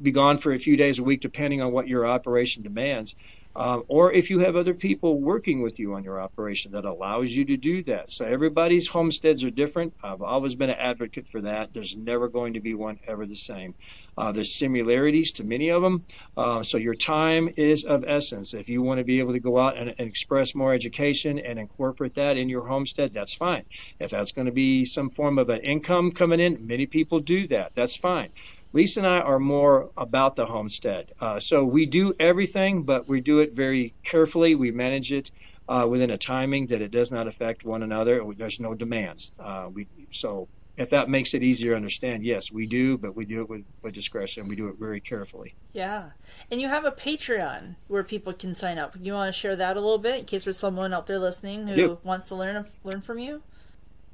[0.00, 3.16] be gone for a few days a week, depending on what your operation demands.
[3.58, 7.32] Um, or if you have other people working with you on your operation that allows
[7.32, 8.08] you to do that.
[8.08, 9.94] So everybody's homesteads are different.
[10.00, 11.74] I've always been an advocate for that.
[11.74, 13.74] There's never going to be one ever the same.
[14.16, 16.04] Uh, there's similarities to many of them.
[16.36, 18.54] Uh, so your time is of essence.
[18.54, 21.58] If you want to be able to go out and, and express more education and
[21.58, 23.64] incorporate that in your homestead, that's fine.
[23.98, 27.48] If that's going to be some form of an income coming in, many people do
[27.48, 27.72] that.
[27.74, 28.30] That's fine.
[28.72, 31.12] Lisa and I are more about the homestead.
[31.20, 34.54] Uh, so we do everything, but we do it very carefully.
[34.54, 35.30] We manage it
[35.68, 38.22] uh, within a timing that it does not affect one another.
[38.36, 39.32] There's no demands.
[39.38, 40.48] Uh, we so
[40.78, 43.64] if that makes it easier to understand, yes, we do, but we do it with,
[43.82, 44.46] with discretion.
[44.46, 45.54] We do it very carefully.
[45.72, 46.10] Yeah.
[46.52, 48.94] And you have a Patreon where people can sign up.
[49.00, 51.66] You want to share that a little bit in case there's someone out there listening
[51.66, 53.42] who wants to learn learn from you?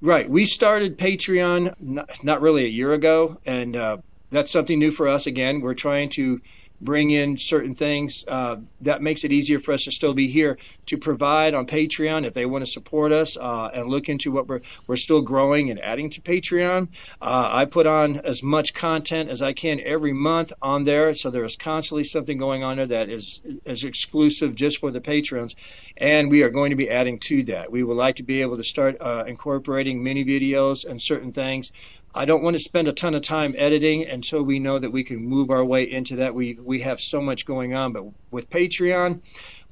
[0.00, 0.28] Right.
[0.28, 3.98] We started Patreon not, not really a year ago, and uh,
[4.34, 5.26] that's something new for us.
[5.26, 6.40] Again, we're trying to
[6.80, 10.58] bring in certain things uh, that makes it easier for us to still be here
[10.86, 14.46] to provide on Patreon if they want to support us uh, and look into what
[14.48, 16.88] we're we're still growing and adding to Patreon.
[17.22, 21.30] Uh, I put on as much content as I can every month on there, so
[21.30, 25.54] there is constantly something going on there that is is exclusive just for the patrons,
[25.96, 27.70] and we are going to be adding to that.
[27.70, 31.72] We would like to be able to start uh, incorporating mini videos and certain things
[32.16, 35.02] I don't want to spend a ton of time editing until we know that we
[35.02, 36.34] can move our way into that.
[36.34, 39.20] We we have so much going on, but with Patreon,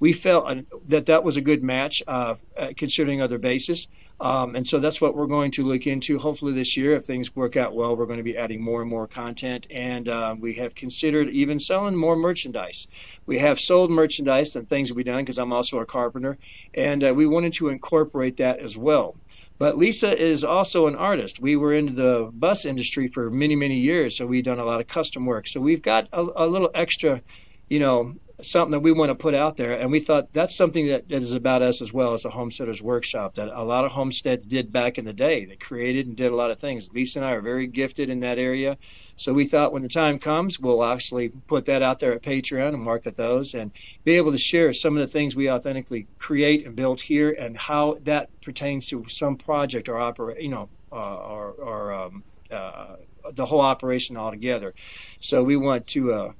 [0.00, 0.52] we felt
[0.88, 3.88] that that was a good match, uh, uh, considering other bases.
[4.22, 6.16] Um, and so that's what we're going to look into.
[6.16, 8.88] Hopefully this year, if things work out well, we're going to be adding more and
[8.88, 9.66] more content.
[9.68, 12.86] And uh, we have considered even selling more merchandise.
[13.26, 16.38] We have sold merchandise and things we've done because I'm also a carpenter,
[16.72, 19.16] and uh, we wanted to incorporate that as well.
[19.58, 21.40] But Lisa is also an artist.
[21.40, 24.80] We were into the bus industry for many, many years, so we've done a lot
[24.80, 25.48] of custom work.
[25.48, 27.20] So we've got a, a little extra,
[27.68, 29.74] you know, something that we want to put out there.
[29.74, 33.34] And we thought that's something that is about us as well as a homesteaders workshop
[33.34, 35.44] that a lot of homesteads did back in the day.
[35.44, 36.88] They created and did a lot of things.
[36.92, 38.78] Lisa and I are very gifted in that area.
[39.16, 42.74] So we thought when the time comes, we'll actually put that out there at Patreon
[42.74, 43.70] and market those and
[44.04, 47.56] be able to share some of the things we authentically create and build here and
[47.56, 52.96] how that pertains to some project or operate, you know, uh, or, or um, uh,
[53.32, 54.74] the whole operation altogether.
[55.18, 56.32] So we want to uh,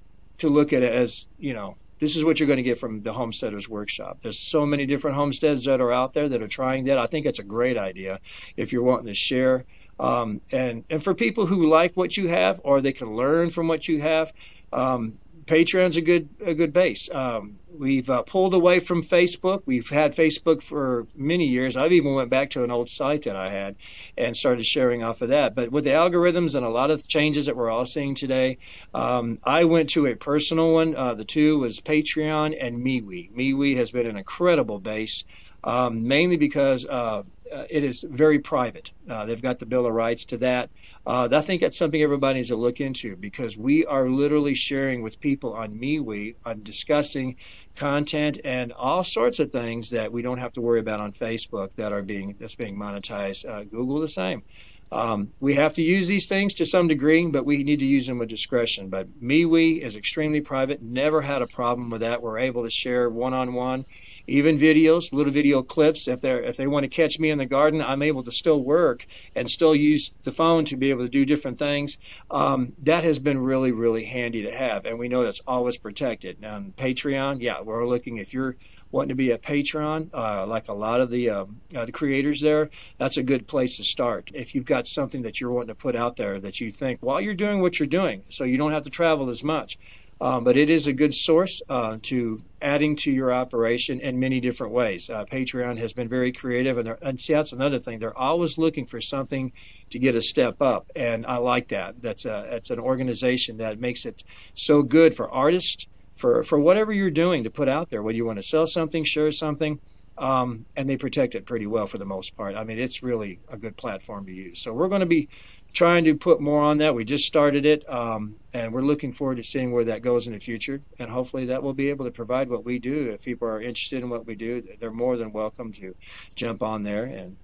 [0.43, 3.01] to look at it as you know this is what you're going to get from
[3.03, 4.19] the homesteaders workshop.
[4.23, 6.99] There's so many different homesteads that are out there that are trying that.
[6.99, 8.19] I think it's a great idea
[8.57, 9.65] if you're wanting to share
[10.01, 13.69] um, and and for people who like what you have or they can learn from
[13.69, 14.33] what you have
[14.73, 17.11] um, Patreon's a good a good base.
[17.11, 19.63] Um, we've uh, pulled away from Facebook.
[19.67, 21.77] We've had Facebook for many years.
[21.77, 23.77] I've even went back to an old site that I had
[24.17, 25.55] and started sharing off of that.
[25.55, 28.59] But with the algorithms and a lot of changes that we're all seeing today,
[28.95, 30.95] um, I went to a personal one.
[30.95, 33.33] Uh, the two was Patreon and MeWe.
[33.33, 35.25] MeWe has been an incredible base,
[35.65, 37.23] um, mainly because uh,
[37.53, 38.93] uh, it is very private.
[39.09, 40.71] Uh, they've got the Bill of Rights to that.
[41.07, 45.03] Uh, I think that's something everybody needs to look into because we are literally sharing
[45.03, 47.37] with people on MeWe on discussing
[47.77, 51.71] content and all sorts of things that we don't have to worry about on Facebook
[51.77, 53.49] that are being that's being monetized.
[53.49, 54.43] Uh, Google the same.
[54.91, 58.07] Um, we have to use these things to some degree, but we need to use
[58.07, 58.91] them with discretion.
[58.91, 60.83] But MeWe is extremely private.
[60.83, 62.23] Never had a problem with that.
[62.23, 63.87] We're able to share one on one
[64.27, 66.09] even videos, little video clips.
[66.09, 68.63] If they if they want to catch me in the garden, I'm able to still
[68.63, 71.99] work and still use the phone to be able to do different things.
[72.31, 76.45] Um, that has been really really handy to have, and we know that's always protected.
[76.45, 78.57] On Patreon, yeah, we're looking if you're
[78.93, 82.41] wanting to be a patron, uh, like a lot of the um, uh, the creators
[82.41, 84.31] there, that's a good place to start.
[84.35, 87.21] If you've got something that you're wanting to put out there that you think while
[87.21, 89.79] you're doing what you're doing, so you don't have to travel as much,
[90.21, 94.41] um, but it is a good source uh, to adding to your operation in many
[94.41, 95.11] different ways.
[95.11, 97.99] Uh, Patreon has been very creative, and, and see that's another thing.
[97.99, 99.53] They're always looking for something
[99.91, 102.01] to get a step up, and I like that.
[102.01, 104.23] That's a that's an organization that makes it
[104.55, 105.87] so good for artists,
[106.17, 108.03] for for whatever you're doing to put out there.
[108.03, 109.81] Whether you want to sell something, share something.
[110.19, 112.55] Um, and they protect it pretty well for the most part.
[112.55, 114.61] I mean, it's really a good platform to use.
[114.61, 115.29] So we're going to be
[115.73, 116.95] trying to put more on that.
[116.95, 120.35] We just started it, um, and we're looking forward to seeing where that goes in
[120.35, 120.83] the future.
[120.99, 123.11] And hopefully, that will be able to provide what we do.
[123.11, 125.95] If people are interested in what we do, they're more than welcome to
[126.35, 127.37] jump on there and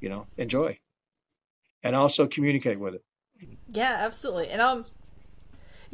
[0.00, 0.78] you know enjoy,
[1.82, 3.04] and also communicate with it.
[3.72, 4.50] Yeah, absolutely.
[4.50, 4.84] And um,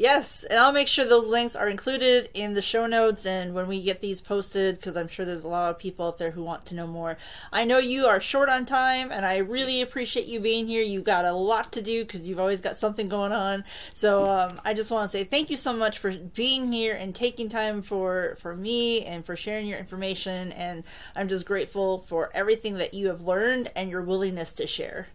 [0.00, 3.66] Yes, and I'll make sure those links are included in the show notes and when
[3.66, 6.44] we get these posted, because I'm sure there's a lot of people out there who
[6.44, 7.16] want to know more.
[7.50, 10.84] I know you are short on time, and I really appreciate you being here.
[10.84, 13.64] You've got a lot to do because you've always got something going on.
[13.92, 17.12] So um, I just want to say thank you so much for being here and
[17.12, 20.52] taking time for for me and for sharing your information.
[20.52, 20.84] And
[21.16, 25.08] I'm just grateful for everything that you have learned and your willingness to share.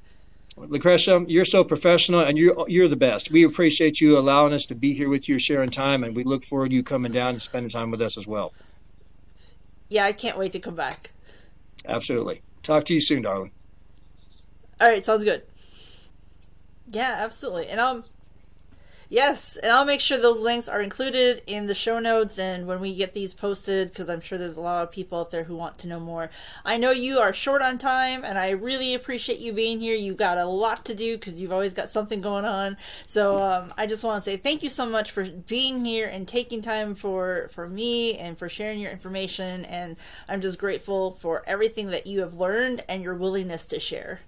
[0.58, 3.32] Lucretia, you're so professional and you're you're the best.
[3.32, 6.45] We appreciate you allowing us to be here with you, sharing time, and we look
[6.45, 8.54] forward to you coming down and spending time with us as well.
[9.89, 11.12] Yeah, I can't wait to come back.
[11.88, 12.41] Absolutely.
[12.62, 13.51] Talk to you soon, darling.
[14.80, 15.43] All right, sounds good.
[16.91, 17.68] Yeah, absolutely.
[17.68, 18.04] And um
[19.10, 22.80] Yes, and I'll make sure those links are included in the show notes and when
[22.80, 25.56] we get these posted, because I'm sure there's a lot of people out there who
[25.56, 26.30] want to know more.
[26.66, 29.95] I know you are short on time, and I really appreciate you being here.
[29.95, 32.78] You've got a lot to do because you've always got something going on.
[33.06, 36.28] So um, I just want to say thank you so much for being here and
[36.28, 39.66] taking time for for me and for sharing your information.
[39.66, 39.97] And
[40.28, 44.22] I'm just grateful for everything that you have learned and your willingness to share.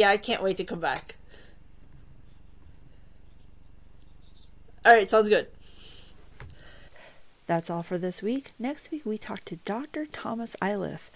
[0.00, 1.16] Yeah, I can't wait to come back.
[4.82, 5.48] All right, sounds good.
[7.46, 8.52] That's all for this week.
[8.58, 10.06] Next week, we talk to Dr.
[10.06, 11.10] Thomas Iliffe,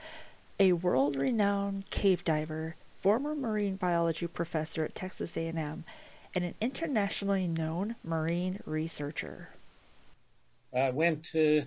[0.60, 5.84] a world-renowned cave diver, former marine biology professor at Texas A&M,
[6.34, 9.48] and an internationally known marine researcher.
[10.76, 11.64] I went to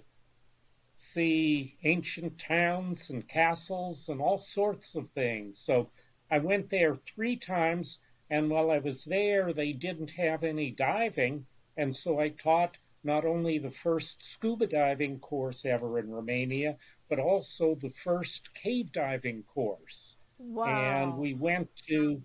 [0.93, 5.59] see ancient towns and castles and all sorts of things.
[5.65, 5.89] So
[6.30, 7.99] I went there three times,
[8.30, 11.45] and while I was there, they didn't have any diving,
[11.78, 16.78] and so I taught not only the first scuba diving course ever in Romania,
[17.09, 20.17] but also the first cave diving course.
[20.39, 20.65] Wow.
[20.67, 22.21] And we went to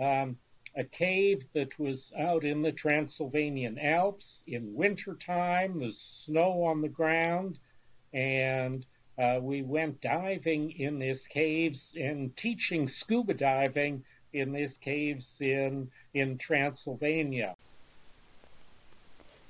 [0.00, 0.38] um,
[0.74, 6.88] a cave that was out in the Transylvanian Alps in wintertime, the snow on the
[6.88, 7.58] ground,
[8.14, 8.86] and
[9.18, 15.90] uh, we went diving in these caves and teaching scuba diving in these caves in
[16.14, 17.54] in Transylvania.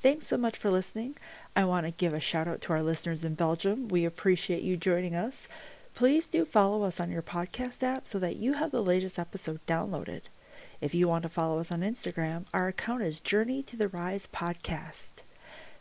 [0.00, 1.14] Thanks so much for listening.
[1.54, 3.86] I want to give a shout out to our listeners in Belgium.
[3.86, 5.46] We appreciate you joining us.
[5.94, 9.60] Please do follow us on your podcast app so that you have the latest episode
[9.66, 10.22] downloaded.
[10.80, 14.26] If you want to follow us on Instagram, our account is Journey to the Rise
[14.26, 15.22] Podcast.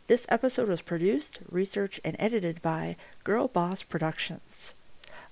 [0.08, 4.74] This episode was produced, researched, and edited by Girl Boss Productions.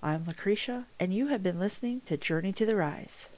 [0.00, 3.28] I'm Lucretia, and you have been listening to Journey to the Rise.